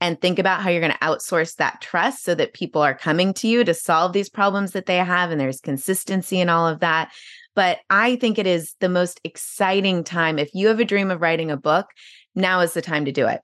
and 0.01 0.19
think 0.19 0.37
about 0.37 0.61
how 0.61 0.69
you're 0.69 0.81
going 0.81 0.91
to 0.91 0.97
outsource 0.99 1.55
that 1.55 1.79
trust 1.81 2.23
so 2.23 2.35
that 2.35 2.53
people 2.53 2.81
are 2.81 2.93
coming 2.93 3.33
to 3.35 3.47
you 3.47 3.63
to 3.63 3.73
solve 3.73 4.11
these 4.11 4.29
problems 4.29 4.71
that 4.71 4.85
they 4.85 4.97
have 4.97 5.31
and 5.31 5.39
there's 5.39 5.61
consistency 5.61 6.41
and 6.41 6.49
all 6.49 6.67
of 6.67 6.81
that. 6.81 7.11
But 7.55 7.79
I 7.89 8.17
think 8.17 8.37
it 8.37 8.47
is 8.47 8.75
the 8.81 8.89
most 8.89 9.21
exciting 9.23 10.03
time. 10.03 10.37
If 10.37 10.53
you 10.53 10.67
have 10.67 10.81
a 10.81 10.85
dream 10.85 11.09
of 11.09 11.21
writing 11.21 11.51
a 11.51 11.57
book, 11.57 11.87
now 12.35 12.59
is 12.59 12.73
the 12.73 12.81
time 12.81 13.05
to 13.05 13.13
do 13.13 13.27
it. 13.27 13.39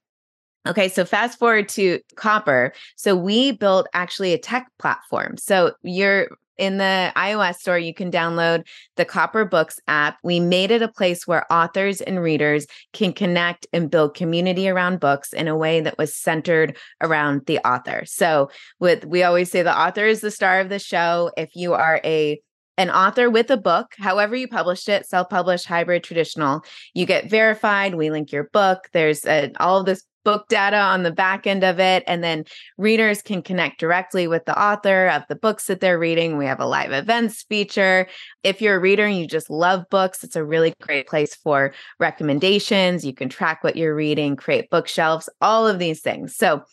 Okay, 0.67 0.89
so 0.89 1.05
fast 1.05 1.39
forward 1.39 1.69
to 1.69 1.99
Copper. 2.17 2.73
So 2.97 3.15
we 3.15 3.53
built 3.53 3.87
actually 3.93 4.33
a 4.33 4.37
tech 4.37 4.67
platform. 4.77 5.37
So 5.37 5.73
you're 5.81 6.27
in 6.57 6.77
the 6.77 7.11
iOS 7.15 7.55
store, 7.55 7.79
you 7.79 7.93
can 7.93 8.11
download 8.11 8.65
the 8.95 9.05
Copper 9.05 9.45
Books 9.45 9.79
app. 9.87 10.17
We 10.23 10.39
made 10.39 10.71
it 10.71 10.81
a 10.81 10.87
place 10.87 11.25
where 11.25 11.51
authors 11.51 12.01
and 12.01 12.21
readers 12.21 12.67
can 12.93 13.13
connect 13.13 13.67
and 13.73 13.89
build 13.89 14.15
community 14.15 14.69
around 14.69 14.99
books 14.99 15.33
in 15.33 15.47
a 15.47 15.57
way 15.57 15.81
that 15.81 15.97
was 15.97 16.15
centered 16.15 16.77
around 17.01 17.45
the 17.47 17.59
author. 17.67 18.03
So, 18.05 18.49
with 18.79 19.05
we 19.05 19.23
always 19.23 19.49
say 19.51 19.61
the 19.61 19.77
author 19.77 20.05
is 20.05 20.21
the 20.21 20.31
star 20.31 20.59
of 20.59 20.69
the 20.69 20.79
show. 20.79 21.31
If 21.37 21.55
you 21.55 21.73
are 21.73 22.01
a 22.03 22.41
an 22.77 22.89
author 22.89 23.29
with 23.29 23.51
a 23.51 23.57
book, 23.57 23.93
however 23.97 24.35
you 24.35 24.47
published 24.47 24.89
it, 24.89 25.05
self-published, 25.05 25.65
hybrid, 25.65 26.03
traditional, 26.03 26.63
you 26.93 27.05
get 27.05 27.29
verified. 27.29 27.95
We 27.95 28.09
link 28.09 28.31
your 28.31 28.49
book. 28.53 28.89
There's 28.93 29.25
a, 29.25 29.51
all 29.59 29.79
of 29.79 29.85
this 29.85 30.03
book 30.23 30.47
data 30.47 30.77
on 30.77 31.03
the 31.03 31.11
back 31.11 31.47
end 31.47 31.63
of 31.63 31.79
it. 31.79 32.03
And 32.07 32.23
then 32.23 32.45
readers 32.77 33.21
can 33.21 33.41
connect 33.41 33.79
directly 33.79 34.27
with 34.27 34.45
the 34.45 34.59
author 34.59 35.07
of 35.07 35.23
the 35.29 35.35
books 35.35 35.67
that 35.67 35.79
they're 35.79 35.99
reading. 35.99 36.37
We 36.37 36.45
have 36.45 36.59
a 36.59 36.65
live 36.65 36.91
events 36.91 37.43
feature. 37.43 38.07
If 38.43 38.61
you're 38.61 38.75
a 38.75 38.79
reader 38.79 39.05
and 39.05 39.17
you 39.17 39.27
just 39.27 39.49
love 39.49 39.85
books, 39.89 40.23
it's 40.23 40.35
a 40.35 40.43
really 40.43 40.73
great 40.81 41.07
place 41.07 41.35
for 41.35 41.73
recommendations. 41.99 43.05
You 43.05 43.13
can 43.13 43.29
track 43.29 43.63
what 43.63 43.75
you're 43.75 43.95
reading, 43.95 44.35
create 44.35 44.69
bookshelves, 44.69 45.29
all 45.41 45.67
of 45.67 45.79
these 45.79 46.01
things. 46.01 46.35
So 46.35 46.63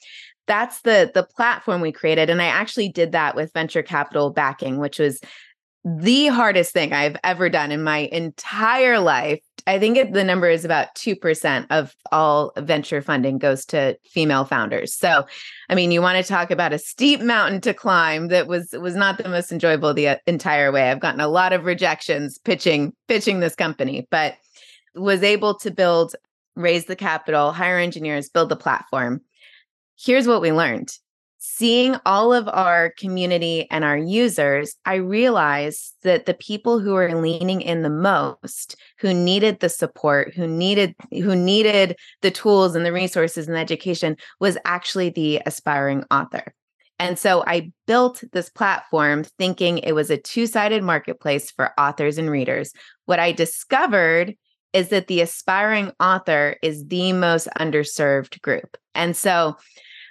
that's 0.46 0.80
the 0.80 1.10
the 1.14 1.22
platform 1.22 1.82
we 1.82 1.92
created 1.92 2.30
and 2.30 2.40
i 2.40 2.46
actually 2.46 2.88
did 2.88 3.12
that 3.12 3.36
with 3.36 3.52
venture 3.52 3.82
capital 3.82 4.30
backing 4.30 4.78
which 4.78 4.98
was 4.98 5.20
the 5.96 6.26
hardest 6.26 6.72
thing 6.72 6.92
i've 6.92 7.16
ever 7.24 7.48
done 7.48 7.72
in 7.72 7.82
my 7.82 8.08
entire 8.12 8.98
life. 8.98 9.40
I 9.66 9.78
think 9.78 9.96
it, 9.96 10.12
the 10.12 10.24
number 10.24 10.48
is 10.48 10.64
about 10.64 10.94
2% 10.94 11.66
of 11.68 11.94
all 12.10 12.52
venture 12.56 13.02
funding 13.02 13.36
goes 13.38 13.66
to 13.66 13.98
female 14.04 14.44
founders. 14.44 14.94
So 14.94 15.26
i 15.68 15.74
mean 15.74 15.90
you 15.90 16.02
want 16.02 16.22
to 16.22 16.28
talk 16.28 16.50
about 16.50 16.72
a 16.72 16.78
steep 16.78 17.20
mountain 17.20 17.60
to 17.62 17.72
climb 17.72 18.28
that 18.28 18.46
was 18.48 18.72
was 18.72 18.96
not 18.96 19.18
the 19.18 19.28
most 19.28 19.50
enjoyable 19.50 19.94
the 19.94 20.08
uh, 20.08 20.16
entire 20.26 20.70
way. 20.72 20.90
I've 20.90 21.00
gotten 21.00 21.20
a 21.20 21.28
lot 21.28 21.52
of 21.52 21.64
rejections 21.64 22.38
pitching 22.38 22.92
pitching 23.06 23.40
this 23.40 23.54
company 23.54 24.06
but 24.10 24.34
was 24.94 25.22
able 25.22 25.54
to 25.60 25.70
build 25.70 26.14
raise 26.54 26.86
the 26.86 26.96
capital 26.96 27.52
hire 27.52 27.78
engineers 27.78 28.28
build 28.28 28.48
the 28.48 28.56
platform. 28.56 29.22
Here's 29.96 30.26
what 30.26 30.42
we 30.42 30.52
learned 30.52 30.90
seeing 31.50 31.96
all 32.04 32.32
of 32.32 32.46
our 32.48 32.92
community 32.98 33.66
and 33.70 33.82
our 33.82 33.96
users, 33.96 34.76
I 34.84 34.96
realized 34.96 35.94
that 36.02 36.26
the 36.26 36.34
people 36.34 36.78
who 36.78 36.92
were 36.92 37.20
leaning 37.20 37.62
in 37.62 37.82
the 37.82 37.90
most, 37.90 38.76
who 38.98 39.14
needed 39.14 39.60
the 39.60 39.70
support, 39.70 40.34
who 40.34 40.46
needed 40.46 40.94
who 41.10 41.34
needed 41.34 41.96
the 42.20 42.30
tools 42.30 42.76
and 42.76 42.84
the 42.84 42.92
resources 42.92 43.46
and 43.46 43.56
the 43.56 43.60
education 43.60 44.16
was 44.40 44.58
actually 44.66 45.08
the 45.08 45.40
aspiring 45.46 46.04
author. 46.10 46.54
And 46.98 47.18
so 47.18 47.44
I 47.46 47.72
built 47.86 48.22
this 48.32 48.50
platform 48.50 49.24
thinking 49.24 49.78
it 49.78 49.92
was 49.92 50.10
a 50.10 50.18
two-sided 50.18 50.82
marketplace 50.82 51.50
for 51.50 51.72
authors 51.80 52.18
and 52.18 52.30
readers. 52.30 52.72
What 53.06 53.20
I 53.20 53.32
discovered 53.32 54.34
is 54.74 54.88
that 54.88 55.06
the 55.06 55.22
aspiring 55.22 55.92
author 55.98 56.56
is 56.62 56.86
the 56.86 57.14
most 57.14 57.48
underserved 57.58 58.40
group. 58.42 58.76
And 58.94 59.16
so 59.16 59.56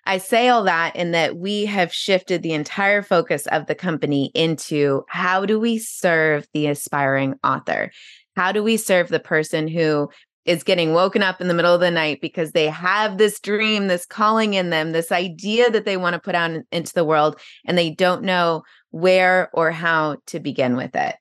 I 0.07 0.19
say 0.19 0.47
all 0.47 0.63
that 0.63 0.95
in 0.95 1.11
that 1.11 1.35
we 1.35 1.65
have 1.65 1.93
shifted 1.93 2.41
the 2.41 2.53
entire 2.53 3.03
focus 3.03 3.45
of 3.47 3.65
the 3.65 3.75
company 3.75 4.31
into 4.33 5.03
how 5.09 5.45
do 5.45 5.59
we 5.59 5.79
serve 5.79 6.47
the 6.53 6.67
aspiring 6.67 7.35
author? 7.43 7.91
How 8.37 8.53
do 8.53 8.63
we 8.63 8.77
serve 8.77 9.09
the 9.09 9.19
person 9.19 9.67
who 9.67 10.09
is 10.45 10.63
getting 10.63 10.93
woken 10.93 11.23
up 11.23 11.41
in 11.41 11.49
the 11.49 11.53
middle 11.53 11.73
of 11.73 11.81
the 11.81 11.91
night 11.91 12.19
because 12.21 12.53
they 12.53 12.67
have 12.67 13.17
this 13.17 13.41
dream, 13.41 13.87
this 13.87 14.05
calling 14.05 14.53
in 14.53 14.69
them, 14.69 14.93
this 14.93 15.11
idea 15.11 15.69
that 15.69 15.83
they 15.83 15.97
want 15.97 16.13
to 16.13 16.21
put 16.21 16.35
out 16.35 16.51
into 16.71 16.93
the 16.93 17.03
world, 17.03 17.37
and 17.65 17.77
they 17.77 17.89
don't 17.89 18.23
know 18.23 18.63
where 18.91 19.49
or 19.53 19.71
how 19.71 20.15
to 20.27 20.39
begin 20.39 20.77
with 20.77 20.95
it. 20.95 21.17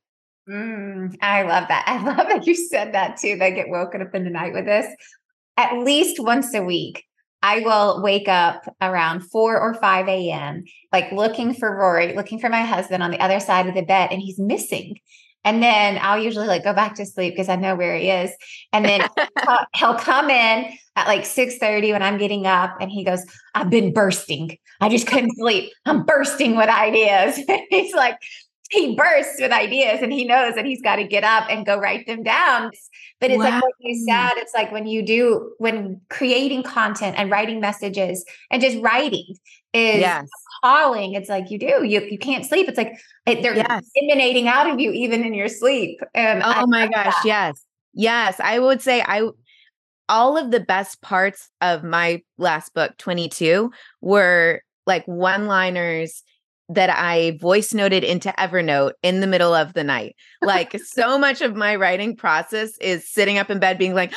Mm, 0.49 1.13
I 1.21 1.43
love 1.43 1.67
that. 1.67 1.83
I 1.89 2.05
love 2.05 2.29
that 2.29 2.47
you 2.47 2.55
said 2.55 2.95
that 2.95 3.17
too. 3.17 3.37
They 3.37 3.51
get 3.51 3.69
woken 3.69 4.01
up 4.01 4.15
in 4.15 4.23
the 4.23 4.31
night 4.31 4.53
with 4.53 4.67
this 4.67 4.87
at 5.57 5.77
least 5.79 6.21
once 6.21 6.55
a 6.55 6.63
week. 6.63 7.06
I 7.43 7.61
will 7.61 8.03
wake 8.03 8.29
up 8.29 8.65
around 8.81 9.21
4 9.21 9.61
or 9.61 9.75
5 9.75 10.09
a.m., 10.09 10.65
like 10.93 11.13
looking 11.13 11.55
for 11.55 11.75
Rory, 11.75 12.15
looking 12.15 12.39
for 12.39 12.49
my 12.49 12.63
husband 12.63 13.03
on 13.03 13.11
the 13.11 13.21
other 13.21 13.41
side 13.41 13.67
of 13.67 13.75
the 13.75 13.83
bed, 13.83 14.11
and 14.11 14.21
he's 14.21 14.39
missing. 14.39 14.99
And 15.47 15.63
then 15.63 15.97
I'll 16.03 16.21
usually 16.21 16.49
like 16.49 16.65
go 16.65 16.73
back 16.73 16.97
to 16.97 17.07
sleep 17.07 17.35
because 17.35 17.49
I 17.49 17.55
know 17.55 17.77
where 17.77 17.97
he 17.97 18.11
is. 18.11 18.33
And 18.73 18.85
then 18.85 19.09
he'll 19.77 19.95
come 19.95 20.29
in 20.29 20.77
at 20.97 21.07
like 21.07 21.25
6 21.25 21.59
30 21.59 21.93
when 21.93 22.03
I'm 22.03 22.19
getting 22.19 22.49
up 22.49 22.77
and 22.81 22.91
he 22.91 23.05
goes, 23.05 23.25
I've 23.55 23.71
been 23.71 23.93
bursting. 23.93 24.59
I 24.81 24.89
just 24.89 25.07
couldn't 25.07 25.37
sleep. 25.37 25.73
I'm 25.85 26.05
bursting 26.05 26.57
with 26.57 26.69
ideas. 26.69 27.39
he's 27.71 27.95
like, 27.95 28.17
he 28.71 28.95
bursts 28.97 29.41
with 29.41 29.53
ideas 29.53 30.01
and 30.03 30.13
he 30.13 30.25
knows 30.25 30.55
that 30.55 30.65
he's 30.65 30.83
got 30.83 30.97
to 30.97 31.05
get 31.05 31.25
up 31.25 31.47
and 31.49 31.65
go 31.65 31.77
write 31.77 32.07
them 32.07 32.23
down. 32.23 32.71
But 33.21 33.31
it's 33.31 33.39
wow. 33.39 33.45
like 33.45 33.63
what 33.63 33.73
you 33.79 34.07
said, 34.09 34.33
it's 34.37 34.55
like 34.55 34.73
when 34.73 34.87
you 34.87 35.03
do 35.05 35.53
when 35.59 36.01
creating 36.11 36.63
content 36.63 37.17
and 37.19 37.31
writing 37.31 37.61
messages 37.61 38.25
and 38.51 38.61
just 38.61 38.79
writing 38.79 39.37
is 39.73 40.01
yes. 40.01 40.29
calling. 40.65 41.15
It's 41.15 41.29
like 41.29 41.51
you 41.51 41.59
do. 41.59 41.85
You 41.85 42.01
you 42.11 42.19
can't 42.19 42.45
sleep. 42.45 42.69
It's 42.69 42.79
like 42.79 42.99
it, 43.27 43.43
they're 43.43 43.57
yes. 43.57 43.89
emanating 44.03 44.49
out 44.49 44.69
of 44.69 44.81
you 44.81 44.91
even 44.93 45.25
in 45.25 45.35
your 45.35 45.49
sleep. 45.49 45.99
Um, 46.03 46.09
and 46.15 46.43
oh 46.43 46.51
I 46.51 46.65
my 46.67 46.89
gosh, 46.89 47.15
that. 47.15 47.23
yes. 47.25 47.65
Yes. 47.95 48.41
I 48.41 48.59
would 48.59 48.83
say 48.83 49.03
I 49.03 49.29
all 50.09 50.37
of 50.37 50.51
the 50.51 50.61
best 50.61 51.03
parts 51.03 51.51
of 51.61 51.83
my 51.83 52.23
last 52.39 52.75
book, 52.75 52.97
22, 52.99 53.73
were 54.01 54.63
like 54.87 55.05
one-liners 55.07 56.23
that 56.69 56.91
I 56.91 57.39
voice 57.41 57.73
noted 57.73 58.03
into 58.03 58.35
Evernote 58.39 58.93
in 59.03 59.21
the 59.21 59.27
middle 59.27 59.55
of 59.55 59.75
the 59.75 59.85
night. 59.85 60.17
Like 60.43 60.79
so 60.85 61.19
much 61.19 61.41
of 61.41 61.55
my 61.55 61.77
writing 61.77 62.17
process 62.17 62.77
is 62.79 63.09
sitting 63.09 63.39
up 63.39 63.51
in 63.51 63.59
bed 63.59 63.79
being 63.79 63.95
like, 63.95 64.13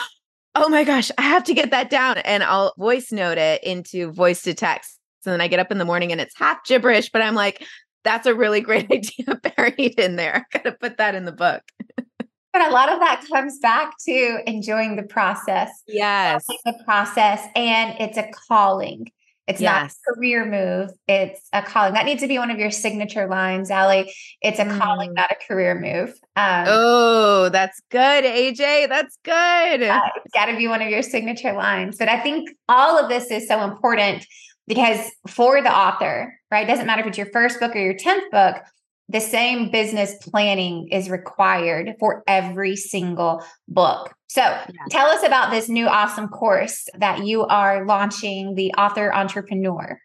oh 0.56 0.70
my 0.70 0.84
gosh, 0.84 1.12
I 1.18 1.24
have 1.24 1.44
to 1.46 1.54
get 1.54 1.72
that 1.72 1.90
down. 1.90 2.18
And 2.20 2.44
I'll 2.44 2.74
voice 2.78 3.12
note 3.12 3.38
it 3.38 3.64
into 3.64 4.12
voice 4.12 4.42
to 4.44 4.54
text. 4.54 5.00
So 5.22 5.32
then 5.32 5.42
I 5.42 5.48
get 5.48 5.60
up 5.60 5.72
in 5.72 5.78
the 5.78 5.86
morning 5.86 6.12
and 6.12 6.20
it's 6.20 6.38
half 6.38 6.64
gibberish, 6.66 7.12
but 7.12 7.22
I'm 7.22 7.36
like, 7.36 7.66
that's 8.04 8.26
a 8.26 8.34
really 8.34 8.62
great 8.62 8.92
idea 8.92 9.40
buried 9.56 10.00
in 10.00 10.16
there. 10.16 10.46
I 10.54 10.58
gotta 10.58 10.76
put 10.76 10.98
that 10.98 11.16
in 11.16 11.26
the 11.26 11.32
book. 11.32 11.62
But 12.52 12.68
a 12.68 12.72
lot 12.72 12.92
of 12.92 13.00
that 13.00 13.24
comes 13.32 13.60
back 13.60 13.94
to 14.06 14.40
enjoying 14.48 14.96
the 14.96 15.04
process. 15.04 15.70
Yes. 15.88 16.46
The 16.66 16.74
process 16.84 17.46
and 17.56 17.96
it's 18.00 18.18
a 18.18 18.28
calling. 18.48 19.12
It's 19.50 19.60
yes. 19.60 19.82
not 19.82 19.92
a 19.92 20.16
career 20.16 20.46
move. 20.46 20.92
It's 21.08 21.42
a 21.52 21.64
calling. 21.64 21.94
That 21.94 22.06
needs 22.06 22.22
to 22.22 22.28
be 22.28 22.38
one 22.38 22.52
of 22.52 22.60
your 22.60 22.70
signature 22.70 23.28
lines, 23.28 23.72
Allie. 23.72 24.14
It's 24.44 24.60
a 24.60 24.66
mm. 24.66 24.78
calling, 24.78 25.16
not 25.16 25.32
a 25.32 25.36
career 25.48 25.74
move. 25.74 26.10
Um, 26.36 26.66
oh, 26.68 27.50
that's 27.50 27.82
good, 27.90 28.26
AJ. 28.26 28.90
That's 28.90 29.18
good. 29.24 29.82
Uh, 29.82 30.02
it's 30.18 30.34
got 30.36 30.46
to 30.46 30.56
be 30.56 30.68
one 30.68 30.84
of 30.84 30.90
your 30.90 31.02
signature 31.02 31.54
lines. 31.54 31.98
But 31.98 32.10
I 32.10 32.20
think 32.20 32.52
all 32.70 33.00
of 33.00 33.10
this 33.10 33.32
is 33.32 33.48
so 33.48 33.64
important 33.64 34.24
because 34.68 35.12
for 35.28 35.64
the 35.64 35.76
author, 35.76 36.40
right? 36.52 36.68
It 36.68 36.72
doesn't 36.72 36.86
matter 36.86 37.02
if 37.02 37.08
it's 37.08 37.18
your 37.18 37.32
first 37.32 37.60
book 37.60 37.76
or 37.76 37.80
your 37.80 37.96
10th 37.96 38.30
book, 38.32 38.64
the 39.10 39.20
same 39.20 39.72
business 39.72 40.16
planning 40.22 40.88
is 40.92 41.10
required 41.10 41.96
for 42.00 42.24
every 42.28 42.76
single 42.76 43.44
book. 43.68 44.14
So, 44.28 44.42
yeah. 44.42 44.66
tell 44.92 45.08
us 45.08 45.26
about 45.26 45.50
this 45.50 45.68
new 45.68 45.88
awesome 45.88 46.28
course 46.28 46.88
that 47.00 47.26
you 47.26 47.44
are 47.46 47.86
launching, 47.86 48.54
the 48.54 48.72
Author 48.74 49.12
Entrepreneur. 49.12 50.00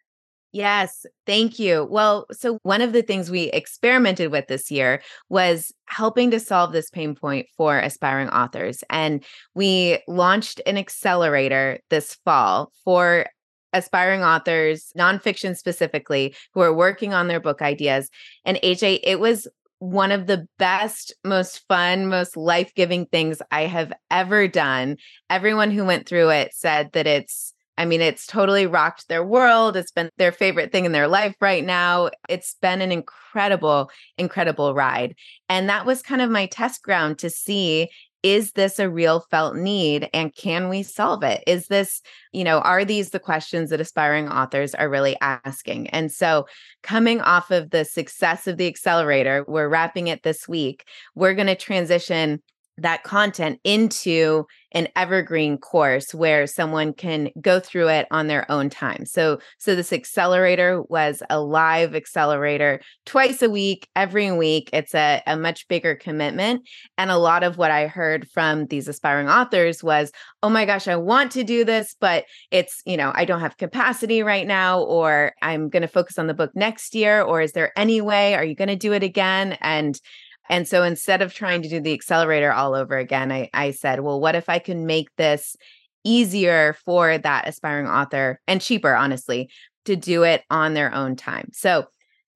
Yes, 0.54 1.04
thank 1.26 1.58
you. 1.58 1.86
Well, 1.90 2.26
so 2.30 2.58
one 2.62 2.80
of 2.80 2.92
the 2.92 3.02
things 3.02 3.28
we 3.28 3.50
experimented 3.50 4.30
with 4.30 4.46
this 4.46 4.70
year 4.70 5.02
was 5.28 5.72
helping 5.86 6.30
to 6.30 6.38
solve 6.38 6.72
this 6.72 6.90
pain 6.90 7.16
point 7.16 7.48
for 7.56 7.76
aspiring 7.78 8.28
authors. 8.28 8.84
And 8.88 9.24
we 9.56 9.98
launched 10.06 10.60
an 10.64 10.78
accelerator 10.78 11.80
this 11.90 12.16
fall 12.24 12.70
for 12.84 13.26
aspiring 13.74 14.22
authors, 14.22 14.92
nonfiction 14.96 15.54
specifically, 15.56 16.34
who 16.54 16.60
are 16.60 16.72
working 16.72 17.12
on 17.12 17.28
their 17.28 17.40
book 17.40 17.60
ideas. 17.60 18.08
And 18.46 18.56
AJ, 18.62 19.00
it 19.02 19.20
was 19.20 19.46
one 19.80 20.12
of 20.12 20.26
the 20.26 20.46
best, 20.58 21.12
most 21.24 21.66
fun, 21.68 22.06
most 22.06 22.36
life 22.36 22.72
giving 22.74 23.04
things 23.04 23.42
I 23.50 23.62
have 23.62 23.92
ever 24.10 24.48
done. 24.48 24.96
Everyone 25.28 25.70
who 25.70 25.84
went 25.84 26.08
through 26.08 26.30
it 26.30 26.54
said 26.54 26.92
that 26.92 27.06
it's, 27.06 27.52
I 27.76 27.84
mean, 27.84 28.00
it's 28.00 28.26
totally 28.26 28.66
rocked 28.66 29.08
their 29.08 29.24
world. 29.24 29.76
It's 29.76 29.90
been 29.90 30.08
their 30.16 30.32
favorite 30.32 30.72
thing 30.72 30.84
in 30.84 30.92
their 30.92 31.08
life 31.08 31.34
right 31.40 31.64
now. 31.64 32.10
It's 32.28 32.56
been 32.62 32.80
an 32.80 32.92
incredible, 32.92 33.90
incredible 34.16 34.74
ride. 34.74 35.16
And 35.48 35.68
that 35.68 35.84
was 35.84 36.00
kind 36.00 36.22
of 36.22 36.30
my 36.30 36.46
test 36.46 36.82
ground 36.82 37.18
to 37.18 37.28
see 37.28 37.90
is 38.24 38.52
this 38.52 38.78
a 38.78 38.88
real 38.88 39.20
felt 39.30 39.54
need 39.54 40.08
and 40.14 40.34
can 40.34 40.70
we 40.70 40.82
solve 40.82 41.22
it? 41.22 41.44
Is 41.46 41.68
this 41.68 42.00
you 42.32 42.42
know 42.42 42.58
are 42.60 42.84
these 42.84 43.10
the 43.10 43.20
questions 43.20 43.70
that 43.70 43.80
aspiring 43.80 44.28
authors 44.28 44.74
are 44.74 44.88
really 44.88 45.16
asking? 45.20 45.88
And 45.90 46.10
so 46.10 46.46
coming 46.82 47.20
off 47.20 47.52
of 47.52 47.70
the 47.70 47.84
success 47.84 48.46
of 48.46 48.56
the 48.56 48.66
accelerator 48.66 49.44
we're 49.46 49.68
wrapping 49.68 50.08
it 50.08 50.22
this 50.22 50.48
week 50.48 50.88
we're 51.14 51.34
going 51.34 51.46
to 51.46 51.54
transition 51.54 52.42
that 52.78 53.02
content 53.04 53.60
into 53.64 54.44
an 54.72 54.88
evergreen 54.96 55.56
course 55.56 56.12
where 56.12 56.48
someone 56.48 56.92
can 56.92 57.30
go 57.40 57.60
through 57.60 57.88
it 57.88 58.08
on 58.10 58.26
their 58.26 58.50
own 58.50 58.68
time. 58.68 59.06
So 59.06 59.38
so 59.58 59.76
this 59.76 59.92
accelerator 59.92 60.82
was 60.82 61.22
a 61.30 61.40
live 61.40 61.94
accelerator 61.94 62.80
twice 63.06 63.40
a 63.40 63.48
week, 63.48 63.88
every 63.94 64.32
week. 64.32 64.70
It's 64.72 64.94
a, 64.94 65.22
a 65.26 65.36
much 65.36 65.68
bigger 65.68 65.94
commitment. 65.94 66.68
And 66.98 67.10
a 67.12 67.18
lot 67.18 67.44
of 67.44 67.56
what 67.56 67.70
I 67.70 67.86
heard 67.86 68.28
from 68.34 68.66
these 68.66 68.88
aspiring 68.88 69.28
authors 69.28 69.84
was, 69.84 70.10
oh 70.42 70.50
my 70.50 70.64
gosh, 70.64 70.88
I 70.88 70.96
want 70.96 71.30
to 71.32 71.44
do 71.44 71.64
this, 71.64 71.94
but 72.00 72.24
it's, 72.50 72.82
you 72.84 72.96
know, 72.96 73.12
I 73.14 73.24
don't 73.24 73.40
have 73.40 73.56
capacity 73.56 74.22
right 74.24 74.46
now, 74.46 74.80
or 74.80 75.32
I'm 75.40 75.68
going 75.68 75.82
to 75.82 75.88
focus 75.88 76.18
on 76.18 76.26
the 76.26 76.34
book 76.34 76.50
next 76.54 76.94
year, 76.94 77.22
or 77.22 77.40
is 77.40 77.52
there 77.52 77.72
any 77.78 78.00
way? 78.00 78.34
Are 78.34 78.44
you 78.44 78.56
going 78.56 78.68
to 78.68 78.76
do 78.76 78.92
it 78.92 79.04
again? 79.04 79.56
And 79.60 80.00
and 80.48 80.68
so 80.68 80.82
instead 80.82 81.22
of 81.22 81.32
trying 81.32 81.62
to 81.62 81.68
do 81.68 81.80
the 81.80 81.92
accelerator 81.92 82.52
all 82.52 82.74
over 82.74 82.96
again, 82.96 83.32
I, 83.32 83.48
I 83.54 83.70
said, 83.70 84.00
well, 84.00 84.20
what 84.20 84.34
if 84.34 84.48
I 84.48 84.58
can 84.58 84.86
make 84.86 85.08
this 85.16 85.56
easier 86.04 86.76
for 86.84 87.16
that 87.16 87.48
aspiring 87.48 87.86
author 87.86 88.40
and 88.46 88.60
cheaper, 88.60 88.94
honestly, 88.94 89.48
to 89.86 89.96
do 89.96 90.22
it 90.22 90.42
on 90.50 90.74
their 90.74 90.94
own 90.94 91.16
time? 91.16 91.48
So 91.52 91.86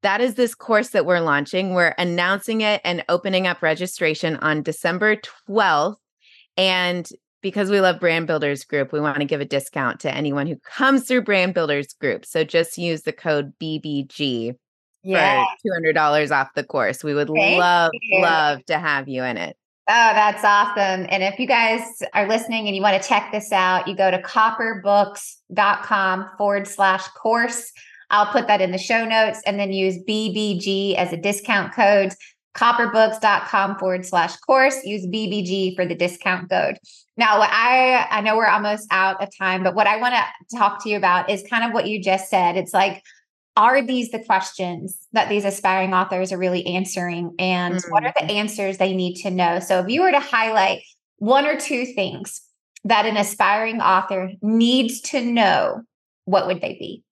that 0.02 0.20
is 0.20 0.34
this 0.34 0.54
course 0.54 0.90
that 0.90 1.04
we're 1.04 1.20
launching. 1.20 1.74
We're 1.74 1.94
announcing 1.98 2.62
it 2.62 2.80
and 2.84 3.04
opening 3.08 3.46
up 3.46 3.62
registration 3.62 4.36
on 4.36 4.62
December 4.62 5.16
12th. 5.48 5.96
And 6.56 7.08
because 7.42 7.70
we 7.70 7.80
love 7.80 8.00
Brand 8.00 8.26
Builders 8.26 8.64
Group, 8.64 8.92
we 8.92 9.00
want 9.00 9.18
to 9.18 9.24
give 9.24 9.40
a 9.40 9.44
discount 9.44 10.00
to 10.00 10.14
anyone 10.14 10.46
who 10.46 10.56
comes 10.56 11.06
through 11.06 11.22
Brand 11.22 11.54
Builders 11.54 11.94
Group. 12.00 12.24
So 12.24 12.42
just 12.42 12.78
use 12.78 13.02
the 13.02 13.12
code 13.12 13.52
BBG 13.60 14.54
yeah. 15.02 15.44
for 15.62 15.80
$200 15.80 16.30
off 16.30 16.48
the 16.54 16.64
course. 16.64 17.04
We 17.04 17.14
would 17.14 17.28
Thank 17.28 17.58
love, 17.58 17.90
you. 17.92 18.22
love 18.22 18.64
to 18.66 18.78
have 18.78 19.08
you 19.08 19.24
in 19.24 19.36
it. 19.36 19.56
Oh, 19.90 20.12
that's 20.12 20.44
awesome. 20.44 21.06
And 21.08 21.22
if 21.22 21.38
you 21.38 21.46
guys 21.46 21.80
are 22.12 22.28
listening 22.28 22.66
and 22.66 22.76
you 22.76 22.82
want 22.82 23.02
to 23.02 23.08
check 23.08 23.32
this 23.32 23.52
out, 23.52 23.88
you 23.88 23.96
go 23.96 24.10
to 24.10 24.20
copperbooks.com 24.20 26.30
forward 26.36 26.68
slash 26.68 27.08
course. 27.08 27.72
I'll 28.10 28.30
put 28.30 28.48
that 28.48 28.60
in 28.60 28.70
the 28.70 28.78
show 28.78 29.06
notes 29.06 29.40
and 29.46 29.58
then 29.58 29.72
use 29.72 29.96
BBG 30.06 30.94
as 30.96 31.14
a 31.14 31.16
discount 31.16 31.72
code. 31.72 32.12
Copperbooks.com 32.54 33.78
forward 33.78 34.04
slash 34.04 34.36
course. 34.36 34.84
Use 34.84 35.06
BBG 35.06 35.74
for 35.74 35.86
the 35.86 35.94
discount 35.94 36.50
code. 36.50 36.76
Now, 37.16 37.38
what 37.38 37.48
I 37.50 38.06
I 38.10 38.20
know 38.20 38.36
we're 38.36 38.46
almost 38.46 38.86
out 38.90 39.22
of 39.22 39.30
time, 39.38 39.62
but 39.62 39.74
what 39.74 39.86
I 39.86 39.96
want 39.96 40.14
to 40.14 40.22
talk 40.56 40.82
to 40.82 40.90
you 40.90 40.96
about 40.96 41.30
is 41.30 41.42
kind 41.48 41.64
of 41.64 41.72
what 41.72 41.86
you 41.86 42.02
just 42.02 42.28
said. 42.28 42.56
It's 42.56 42.74
like 42.74 43.02
are 43.58 43.82
these 43.82 44.10
the 44.10 44.22
questions 44.24 44.96
that 45.12 45.28
these 45.28 45.44
aspiring 45.44 45.92
authors 45.92 46.32
are 46.32 46.38
really 46.38 46.64
answering? 46.64 47.34
And 47.38 47.74
mm-hmm. 47.74 47.90
what 47.90 48.04
are 48.04 48.12
the 48.14 48.26
mm-hmm. 48.26 48.36
answers 48.36 48.78
they 48.78 48.94
need 48.94 49.16
to 49.22 49.30
know? 49.30 49.58
So, 49.58 49.80
if 49.80 49.88
you 49.88 50.02
were 50.02 50.12
to 50.12 50.20
highlight 50.20 50.82
one 51.16 51.44
or 51.44 51.58
two 51.58 51.84
things 51.84 52.40
that 52.84 53.04
an 53.04 53.16
aspiring 53.16 53.80
author 53.80 54.30
needs 54.40 55.00
to 55.00 55.20
know, 55.20 55.82
what 56.24 56.46
would 56.46 56.60
they 56.60 56.74
be? 56.74 57.02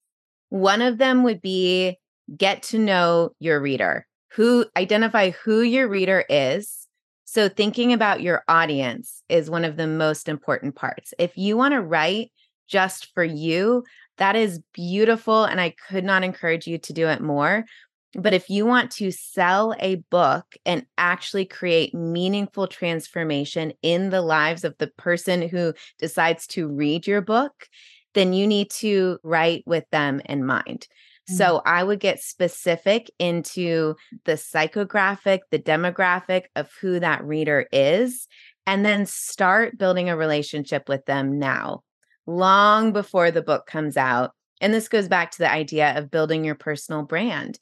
One 0.48 0.82
of 0.82 0.98
them 0.98 1.24
would 1.24 1.42
be 1.42 1.98
get 2.37 2.62
to 2.64 2.78
know 2.78 3.32
your 3.40 3.61
reader, 3.61 4.06
who 4.30 4.66
identify 4.76 5.30
who 5.30 5.62
your 5.62 5.88
reader 5.88 6.24
is. 6.28 6.87
So, 7.24 7.48
thinking 7.48 7.92
about 7.92 8.22
your 8.22 8.44
audience 8.46 9.24
is 9.28 9.50
one 9.50 9.64
of 9.64 9.76
the 9.76 9.88
most 9.88 10.28
important 10.28 10.76
parts. 10.76 11.12
If 11.18 11.37
you 11.37 11.56
want 11.56 11.72
to 11.72 11.82
write 11.82 12.30
just 12.68 13.12
for 13.14 13.24
you, 13.24 13.82
that 14.18 14.37
is 14.37 14.61
beautiful. 14.72 15.44
And 15.44 15.61
I 15.61 15.74
could 15.88 16.05
not 16.05 16.24
encourage 16.24 16.66
you 16.66 16.79
to 16.79 16.92
do 16.92 17.09
it 17.09 17.20
more. 17.20 17.64
But 18.14 18.33
if 18.33 18.48
you 18.48 18.64
want 18.64 18.90
to 18.92 19.11
sell 19.11 19.74
a 19.79 19.96
book 20.11 20.46
and 20.64 20.87
actually 20.96 21.44
create 21.44 21.94
meaningful 21.94 22.66
transformation 22.66 23.72
in 23.83 24.11
the 24.11 24.22
lives 24.22 24.64
of 24.64 24.74
the 24.79 24.87
person 24.87 25.48
who 25.48 25.74
decides 25.98 26.46
to 26.48 26.68
read 26.68 27.07
your 27.07 27.20
book, 27.20 27.68
then 28.14 28.33
you 28.33 28.46
need 28.46 28.70
to 28.70 29.18
write 29.22 29.64
with 29.66 29.85
them 29.90 30.22
in 30.24 30.46
mind. 30.46 30.87
Mm-hmm. 31.29 31.37
So 31.37 31.61
I 31.66 31.85
would 31.85 32.00
get 32.00 32.22
specific 32.22 33.11
into 33.18 33.96
the 34.24 34.33
psychographic, 34.33 35.40
the 35.50 35.59
demographic 35.59 36.44
of 36.55 36.70
who 36.81 36.98
that 37.00 37.22
reader 37.22 37.66
is, 37.70 38.29
and 38.66 38.85
then 38.85 39.05
start 39.05 39.76
building 39.76 40.09
a 40.09 40.16
relationship 40.16 40.88
with 40.88 41.05
them 41.05 41.38
now 41.38 41.83
long 42.26 42.92
before 42.92 43.30
the 43.30 43.42
book 43.42 43.66
comes 43.66 43.96
out. 43.96 44.32
And 44.60 44.72
this 44.72 44.88
goes 44.88 45.08
back 45.08 45.30
to 45.32 45.38
the 45.38 45.50
idea 45.50 45.96
of 45.96 46.10
building 46.10 46.44
your 46.44 46.54
personal 46.54 47.02
brand. 47.02 47.58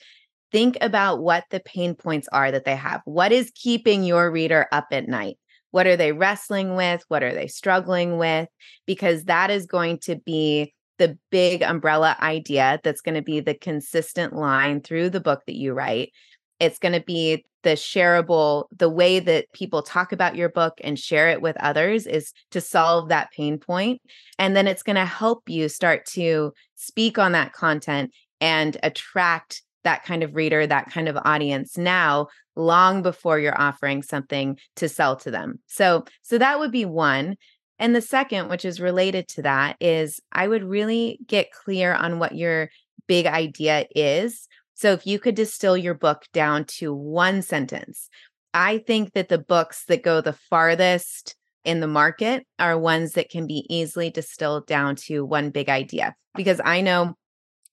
Think 0.52 0.78
about 0.80 1.22
what 1.22 1.44
the 1.50 1.60
pain 1.60 1.94
points 1.94 2.28
are 2.32 2.52
that 2.52 2.64
they 2.64 2.76
have. 2.76 3.00
What 3.04 3.32
is 3.32 3.50
keeping 3.54 4.04
your 4.04 4.30
reader 4.30 4.66
up 4.70 4.86
at 4.92 5.08
night? 5.08 5.36
What 5.72 5.88
are 5.88 5.96
they 5.96 6.12
wrestling 6.12 6.76
with? 6.76 7.02
What 7.08 7.24
are 7.24 7.34
they 7.34 7.48
struggling 7.48 8.16
with? 8.16 8.48
Because 8.86 9.24
that 9.24 9.50
is 9.50 9.66
going 9.66 9.98
to 10.04 10.14
be 10.14 10.72
the 10.98 11.18
big 11.30 11.62
umbrella 11.62 12.16
idea 12.20 12.78
that's 12.84 13.00
going 13.00 13.16
to 13.16 13.22
be 13.22 13.40
the 13.40 13.54
consistent 13.54 14.32
line 14.32 14.80
through 14.80 15.10
the 15.10 15.20
book 15.20 15.42
that 15.46 15.56
you 15.56 15.72
write. 15.72 16.12
It's 16.60 16.78
going 16.78 16.92
to 16.92 17.04
be 17.04 17.44
the 17.62 17.70
shareable, 17.70 18.66
the 18.76 18.90
way 18.90 19.18
that 19.18 19.50
people 19.52 19.82
talk 19.82 20.12
about 20.12 20.36
your 20.36 20.48
book 20.50 20.74
and 20.84 20.98
share 20.98 21.30
it 21.30 21.42
with 21.42 21.56
others 21.60 22.06
is 22.06 22.32
to 22.50 22.60
solve 22.60 23.08
that 23.08 23.32
pain 23.32 23.58
point. 23.58 24.00
And 24.38 24.54
then 24.54 24.66
it's 24.66 24.82
going 24.82 24.96
to 24.96 25.04
help 25.04 25.48
you 25.48 25.68
start 25.68 26.04
to 26.12 26.52
speak 26.74 27.18
on 27.18 27.32
that 27.32 27.52
content 27.52 28.12
and 28.40 28.76
attract 28.82 29.62
that 29.84 30.04
kind 30.04 30.22
of 30.22 30.34
reader, 30.34 30.66
that 30.66 30.90
kind 30.90 31.08
of 31.08 31.18
audience 31.24 31.76
now 31.76 32.28
long 32.56 33.02
before 33.02 33.38
you're 33.38 33.60
offering 33.60 34.02
something 34.02 34.58
to 34.76 34.88
sell 34.88 35.16
to 35.16 35.30
them. 35.30 35.58
So 35.66 36.04
so 36.22 36.38
that 36.38 36.58
would 36.58 36.72
be 36.72 36.84
one. 36.84 37.36
And 37.78 37.94
the 37.94 38.00
second, 38.00 38.48
which 38.48 38.64
is 38.64 38.80
related 38.80 39.28
to 39.28 39.42
that, 39.42 39.76
is 39.80 40.20
I 40.32 40.46
would 40.46 40.62
really 40.62 41.18
get 41.26 41.52
clear 41.52 41.92
on 41.92 42.18
what 42.18 42.36
your 42.36 42.70
big 43.06 43.26
idea 43.26 43.86
is 43.94 44.48
so 44.74 44.92
if 44.92 45.06
you 45.06 45.18
could 45.18 45.34
distill 45.34 45.76
your 45.76 45.94
book 45.94 46.24
down 46.32 46.64
to 46.78 46.92
one 46.92 47.42
sentence, 47.42 48.08
I 48.52 48.78
think 48.78 49.12
that 49.14 49.28
the 49.28 49.38
books 49.38 49.84
that 49.88 50.02
go 50.02 50.20
the 50.20 50.32
farthest 50.32 51.36
in 51.64 51.80
the 51.80 51.86
market 51.86 52.46
are 52.58 52.78
ones 52.78 53.12
that 53.12 53.30
can 53.30 53.46
be 53.46 53.66
easily 53.68 54.10
distilled 54.10 54.66
down 54.66 54.96
to 54.96 55.24
one 55.24 55.50
big 55.50 55.68
idea. 55.68 56.14
Because 56.34 56.60
I 56.64 56.80
know 56.80 57.14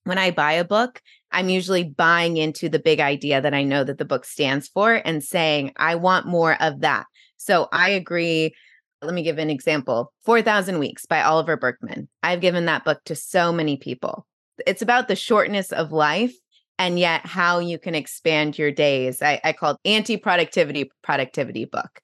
when 0.04 0.18
I 0.18 0.30
buy 0.30 0.52
a 0.52 0.64
book, 0.64 1.00
I'm 1.30 1.48
usually 1.48 1.84
buying 1.84 2.36
into 2.36 2.68
the 2.68 2.78
big 2.78 3.00
idea 3.00 3.40
that 3.40 3.54
I 3.54 3.62
know 3.62 3.84
that 3.84 3.98
the 3.98 4.04
book 4.04 4.24
stands 4.24 4.68
for 4.68 4.94
and 4.94 5.22
saying, 5.22 5.72
I 5.76 5.96
want 5.96 6.26
more 6.26 6.60
of 6.60 6.80
that. 6.80 7.06
So 7.36 7.68
I 7.72 7.90
agree. 7.90 8.54
Let 9.02 9.14
me 9.14 9.22
give 9.22 9.38
an 9.38 9.50
example 9.50 10.12
4,000 10.24 10.78
Weeks 10.78 11.06
by 11.06 11.22
Oliver 11.22 11.56
Burkeman. 11.56 12.08
I've 12.22 12.40
given 12.40 12.66
that 12.66 12.84
book 12.84 13.00
to 13.06 13.14
so 13.14 13.52
many 13.52 13.76
people. 13.76 14.26
It's 14.66 14.82
about 14.82 15.08
the 15.08 15.16
shortness 15.16 15.72
of 15.72 15.92
life 15.92 16.34
and 16.78 16.98
yet 16.98 17.24
how 17.26 17.58
you 17.58 17.78
can 17.78 17.94
expand 17.94 18.58
your 18.58 18.70
days. 18.70 19.22
I, 19.22 19.40
I 19.44 19.52
called 19.52 19.78
anti-productivity 19.84 20.90
productivity 21.02 21.64
book. 21.64 22.00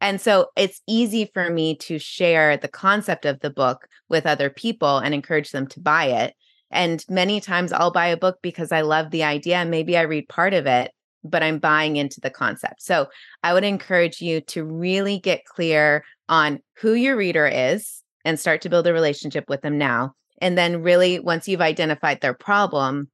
And 0.00 0.20
so 0.20 0.46
it's 0.56 0.80
easy 0.86 1.30
for 1.34 1.50
me 1.50 1.76
to 1.76 1.98
share 1.98 2.56
the 2.56 2.68
concept 2.68 3.26
of 3.26 3.40
the 3.40 3.50
book 3.50 3.86
with 4.08 4.26
other 4.26 4.48
people 4.48 4.98
and 4.98 5.12
encourage 5.12 5.50
them 5.50 5.66
to 5.68 5.80
buy 5.80 6.06
it. 6.06 6.34
And 6.70 7.04
many 7.08 7.40
times 7.40 7.72
I'll 7.72 7.90
buy 7.90 8.06
a 8.06 8.16
book 8.16 8.38
because 8.42 8.72
I 8.72 8.80
love 8.82 9.10
the 9.10 9.24
idea. 9.24 9.64
Maybe 9.64 9.96
I 9.96 10.02
read 10.02 10.28
part 10.28 10.54
of 10.54 10.66
it, 10.66 10.92
but 11.24 11.42
I'm 11.42 11.58
buying 11.58 11.96
into 11.96 12.20
the 12.20 12.30
concept. 12.30 12.82
So 12.82 13.08
I 13.42 13.52
would 13.52 13.64
encourage 13.64 14.22
you 14.22 14.40
to 14.42 14.64
really 14.64 15.18
get 15.18 15.44
clear 15.44 16.04
on 16.28 16.60
who 16.78 16.94
your 16.94 17.16
reader 17.16 17.46
is 17.46 18.02
and 18.24 18.38
start 18.38 18.62
to 18.62 18.68
build 18.68 18.86
a 18.86 18.92
relationship 18.92 19.48
with 19.48 19.62
them 19.62 19.78
now. 19.78 20.14
And 20.40 20.56
then, 20.56 20.82
really, 20.82 21.18
once 21.18 21.48
you've 21.48 21.60
identified 21.60 22.20
their 22.20 22.32
problem, 22.32 23.08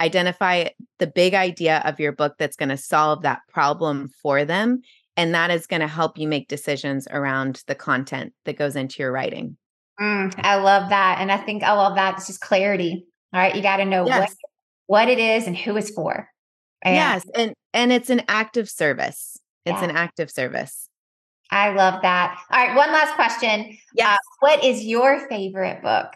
identify 0.00 0.68
the 0.98 1.06
big 1.06 1.34
idea 1.34 1.82
of 1.84 2.00
your 2.00 2.12
book 2.12 2.36
that's 2.38 2.56
going 2.56 2.68
to 2.68 2.76
solve 2.76 3.22
that 3.22 3.40
problem 3.48 4.10
for 4.22 4.44
them. 4.44 4.82
And 5.16 5.34
that 5.34 5.50
is 5.50 5.66
going 5.66 5.80
to 5.80 5.88
help 5.88 6.16
you 6.16 6.28
make 6.28 6.48
decisions 6.48 7.08
around 7.10 7.62
the 7.66 7.74
content 7.74 8.32
that 8.44 8.56
goes 8.58 8.76
into 8.76 9.02
your 9.02 9.10
writing. 9.10 9.56
Mm, 10.00 10.32
I 10.38 10.56
love 10.56 10.90
that. 10.90 11.18
And 11.20 11.32
I 11.32 11.38
think 11.38 11.64
I 11.64 11.72
love 11.72 11.96
that. 11.96 12.18
It's 12.18 12.28
just 12.28 12.40
clarity. 12.40 13.04
All 13.32 13.40
right. 13.40 13.54
You 13.54 13.62
got 13.62 13.78
to 13.78 13.84
know 13.84 14.06
yes. 14.06 14.20
what, 14.20 14.30
what 14.86 15.08
it 15.08 15.18
is 15.18 15.46
and 15.46 15.56
who 15.56 15.76
it's 15.76 15.90
for. 15.90 16.28
And 16.82 16.94
yes. 16.94 17.26
And, 17.34 17.52
and 17.74 17.92
it's 17.92 18.10
an 18.10 18.22
active 18.28 18.70
service. 18.70 19.36
It's 19.66 19.82
yeah. 19.82 19.88
an 19.88 19.96
active 19.96 20.30
service. 20.30 20.88
I 21.50 21.70
love 21.70 22.02
that. 22.02 22.38
All 22.52 22.66
right. 22.66 22.76
One 22.76 22.92
last 22.92 23.14
question. 23.14 23.76
Yes. 23.94 24.14
Uh, 24.14 24.16
what 24.40 24.62
is 24.64 24.84
your 24.84 25.28
favorite 25.28 25.82
book? 25.82 26.12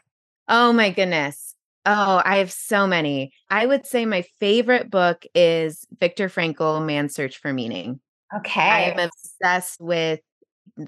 Oh 0.49 0.73
my 0.73 0.91
goodness. 0.91 1.55
Oh, 1.85 2.23
I 2.25 2.39
have 2.39 2.53
so 2.53 2.87
many. 2.87 3.33
I 3.51 3.67
would 3.67 3.87
say 3.87 4.07
my 4.07 4.23
favorite 4.39 4.91
book 4.91 5.25
is 5.35 5.85
Viktor 5.99 6.29
Frankl, 6.29 6.85
Man's 6.85 7.15
Search 7.15 7.39
for 7.39 7.53
Meaning. 7.53 8.01
Okay. 8.37 8.61
I 8.61 8.81
am 8.83 8.99
obsessed 8.99 9.81
with 9.81 10.21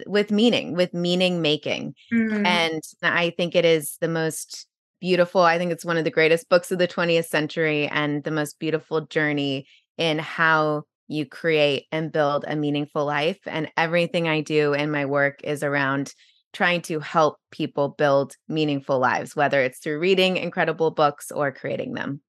with 0.06 0.30
meaning, 0.30 0.74
with 0.74 0.94
meaning 0.94 1.42
making. 1.42 1.94
Mm. 2.12 2.46
And 2.46 2.82
I 3.02 3.30
think 3.30 3.54
it 3.54 3.64
is 3.64 3.96
the 4.00 4.08
most 4.08 4.66
beautiful. 5.00 5.42
I 5.42 5.58
think 5.58 5.72
it's 5.72 5.84
one 5.84 5.98
of 5.98 6.04
the 6.04 6.10
greatest 6.10 6.48
books 6.48 6.72
of 6.72 6.78
the 6.78 6.88
20th 6.88 7.26
century 7.26 7.88
and 7.88 8.24
the 8.24 8.30
most 8.30 8.58
beautiful 8.58 9.02
journey 9.02 9.66
in 9.98 10.18
how 10.18 10.84
you 11.08 11.26
create 11.26 11.84
and 11.92 12.12
build 12.12 12.44
a 12.48 12.56
meaningful 12.56 13.04
life. 13.04 13.38
And 13.46 13.70
everything 13.76 14.28
I 14.28 14.40
do 14.40 14.72
in 14.72 14.90
my 14.90 15.04
work 15.04 15.40
is 15.44 15.62
around 15.62 16.14
trying 16.54 16.80
to 16.82 17.00
help 17.00 17.36
people 17.50 17.90
build 17.90 18.36
meaningful 18.48 18.98
lives, 18.98 19.36
whether 19.36 19.60
it's 19.60 19.78
through 19.78 19.98
reading 19.98 20.36
incredible 20.36 20.90
books 20.90 21.30
or 21.30 21.52
creating 21.52 21.94
them. 21.94 22.20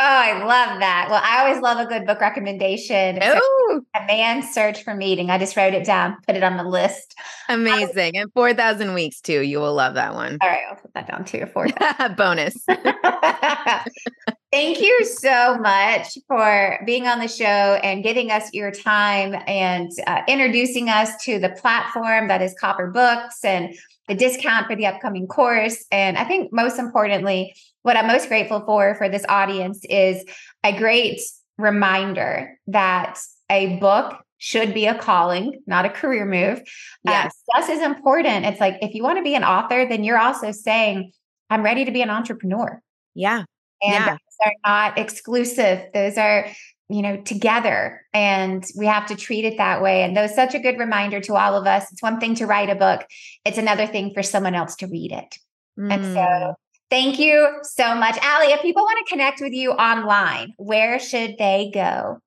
Oh, 0.00 0.04
I 0.04 0.32
love 0.44 0.80
that. 0.80 1.06
Well, 1.10 1.20
I 1.22 1.44
always 1.44 1.62
love 1.62 1.78
a 1.78 1.86
good 1.86 2.06
book 2.06 2.20
recommendation. 2.20 3.20
Oh. 3.22 3.82
A 3.94 4.04
man's 4.06 4.52
search 4.52 4.82
for 4.82 4.94
meaning. 4.96 5.30
I 5.30 5.38
just 5.38 5.56
wrote 5.56 5.74
it 5.74 5.84
down, 5.84 6.16
put 6.26 6.34
it 6.34 6.42
on 6.42 6.56
the 6.56 6.64
list. 6.64 7.14
Amazing. 7.48 8.16
and 8.16 8.32
4,000 8.32 8.94
weeks 8.94 9.20
too. 9.20 9.42
You 9.42 9.60
will 9.60 9.74
love 9.74 9.94
that 9.94 10.14
one. 10.14 10.38
All 10.40 10.48
right. 10.48 10.62
I'll 10.68 10.76
put 10.76 10.92
that 10.94 11.06
down 11.06 11.24
too. 11.24 11.46
Four 11.46 11.68
bonus. 12.16 12.56
Thank 14.52 14.82
you 14.82 15.06
so 15.06 15.56
much 15.56 16.18
for 16.28 16.78
being 16.84 17.06
on 17.06 17.20
the 17.20 17.26
show 17.26 17.44
and 17.46 18.04
giving 18.04 18.30
us 18.30 18.52
your 18.52 18.70
time 18.70 19.34
and 19.46 19.90
uh, 20.06 20.20
introducing 20.28 20.90
us 20.90 21.16
to 21.24 21.38
the 21.38 21.48
platform 21.48 22.28
that 22.28 22.42
is 22.42 22.54
Copper 22.60 22.90
Books 22.90 23.42
and 23.46 23.74
the 24.08 24.14
discount 24.14 24.66
for 24.66 24.76
the 24.76 24.84
upcoming 24.84 25.26
course. 25.26 25.86
And 25.90 26.18
I 26.18 26.24
think 26.24 26.52
most 26.52 26.78
importantly, 26.78 27.54
what 27.80 27.96
I'm 27.96 28.06
most 28.06 28.28
grateful 28.28 28.60
for 28.66 28.94
for 28.96 29.08
this 29.08 29.24
audience 29.26 29.86
is 29.88 30.22
a 30.62 30.76
great 30.76 31.22
reminder 31.56 32.58
that 32.66 33.20
a 33.48 33.78
book 33.78 34.22
should 34.36 34.74
be 34.74 34.84
a 34.84 34.98
calling, 34.98 35.62
not 35.66 35.86
a 35.86 35.88
career 35.88 36.26
move. 36.26 36.58
Uh, 36.58 37.12
yes. 37.12 37.42
Uh, 37.54 37.60
just 37.60 37.70
as 37.70 37.80
important. 37.80 38.44
It's 38.44 38.60
like 38.60 38.76
if 38.82 38.92
you 38.92 39.02
want 39.02 39.16
to 39.16 39.24
be 39.24 39.34
an 39.34 39.44
author, 39.44 39.86
then 39.88 40.04
you're 40.04 40.18
also 40.18 40.50
saying, 40.50 41.12
I'm 41.48 41.62
ready 41.62 41.86
to 41.86 41.90
be 41.90 42.02
an 42.02 42.10
entrepreneur. 42.10 42.82
Yeah. 43.14 43.44
And 43.82 43.92
yeah. 43.92 44.10
those 44.10 44.46
are 44.46 44.52
not 44.64 44.98
exclusive. 44.98 45.86
Those 45.92 46.16
are, 46.16 46.46
you 46.88 47.02
know, 47.02 47.16
together. 47.18 48.02
And 48.12 48.64
we 48.76 48.86
have 48.86 49.06
to 49.06 49.16
treat 49.16 49.44
it 49.44 49.58
that 49.58 49.82
way. 49.82 50.02
And 50.02 50.16
was 50.16 50.34
such 50.34 50.54
a 50.54 50.60
good 50.60 50.78
reminder 50.78 51.20
to 51.20 51.36
all 51.36 51.56
of 51.56 51.66
us. 51.66 51.90
It's 51.92 52.02
one 52.02 52.20
thing 52.20 52.34
to 52.36 52.46
write 52.46 52.70
a 52.70 52.74
book, 52.74 53.06
it's 53.44 53.58
another 53.58 53.86
thing 53.86 54.12
for 54.14 54.22
someone 54.22 54.54
else 54.54 54.76
to 54.76 54.86
read 54.86 55.12
it. 55.12 55.38
Mm. 55.78 55.92
And 55.92 56.04
so 56.04 56.20
mm. 56.20 56.54
thank 56.90 57.18
you 57.18 57.48
so 57.62 57.94
much. 57.94 58.18
Allie, 58.22 58.52
if 58.52 58.62
people 58.62 58.82
want 58.82 59.04
to 59.06 59.12
connect 59.12 59.40
with 59.40 59.52
you 59.52 59.72
online, 59.72 60.54
where 60.58 60.98
should 60.98 61.36
they 61.38 61.70
go? 61.72 62.18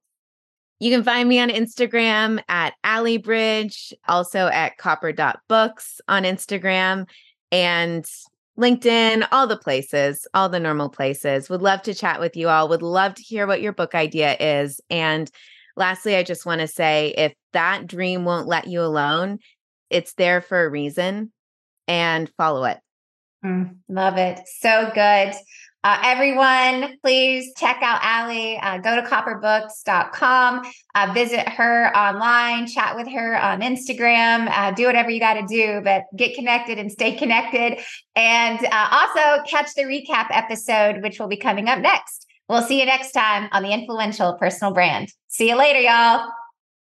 You 0.80 0.92
can 0.92 1.04
find 1.04 1.30
me 1.30 1.40
on 1.40 1.50
Instagram 1.50 2.42
at 2.50 2.74
Allie 2.84 3.18
Bridge, 3.18 3.94
also 4.08 4.48
at 4.48 4.78
copper.books 4.78 6.02
on 6.10 6.24
Instagram 6.24 7.08
and 7.52 8.06
LinkedIn, 8.60 9.28
all 9.32 9.48
the 9.48 9.58
places, 9.58 10.28
all 10.34 10.48
the 10.50 10.60
normal 10.60 10.90
places. 10.90 11.50
Would 11.50 11.62
love 11.62 11.82
to 11.84 11.94
chat 11.94 12.20
with 12.20 12.38
you 12.38 12.48
all. 12.48 12.70
Would 12.70 12.82
love 12.82 13.16
to 13.16 13.22
hear 13.22 13.48
what 13.48 13.62
your 13.62 13.74
book 13.74 13.96
idea 13.96 14.36
is. 14.40 14.80
And 14.90 15.30
lastly, 15.76 16.16
I 16.16 16.24
just 16.24 16.46
want 16.46 16.62
to 16.62 16.68
say 16.68 17.14
if 17.18 17.34
that 17.54 17.86
dream 17.88 18.24
won't 18.24 18.48
let 18.48 18.68
you 18.68 18.82
alone, 18.82 19.40
it's 19.90 20.14
there 20.14 20.42
for 20.42 20.64
a 20.64 20.70
reason 20.70 21.32
and 21.88 22.32
follow 22.38 22.64
it. 22.66 22.80
Mm, 23.44 23.76
love 23.90 24.18
it. 24.18 24.40
So 24.60 24.90
good. 24.94 25.34
Uh, 25.86 26.00
everyone, 26.04 26.98
please 27.04 27.54
check 27.58 27.78
out 27.84 28.00
Allie. 28.02 28.58
Uh, 28.58 28.80
go 28.80 28.96
to 28.96 29.04
copperbooks.com, 29.04 30.64
uh, 30.96 31.12
visit 31.14 31.48
her 31.48 31.96
online, 31.96 32.66
chat 32.66 32.96
with 32.96 33.08
her 33.08 33.40
on 33.40 33.62
Instagram, 33.62 34.50
uh, 34.50 34.72
do 34.72 34.88
whatever 34.88 35.12
you 35.12 35.20
got 35.20 35.36
to 35.36 35.46
do, 35.46 35.82
but 35.84 36.06
get 36.18 36.34
connected 36.34 36.80
and 36.80 36.92
stay 36.92 37.12
connected. 37.12 37.80
And 38.16 38.66
uh, 38.66 38.88
also 38.92 39.44
catch 39.48 39.76
the 39.76 39.84
recap 39.84 40.26
episode, 40.32 41.04
which 41.04 41.20
will 41.20 41.28
be 41.28 41.38
coming 41.38 41.70
up 41.70 41.78
next. 41.78 42.26
We'll 42.50 42.64
see 42.64 42.80
you 42.80 42.88
next 42.88 43.12
time 43.12 43.48
on 43.52 43.62
the 43.62 43.72
Influential 43.72 44.34
Personal 44.40 44.74
Brand. 44.74 45.10
See 45.28 45.50
you 45.50 45.56
later, 45.56 45.82
y'all. 45.82 46.32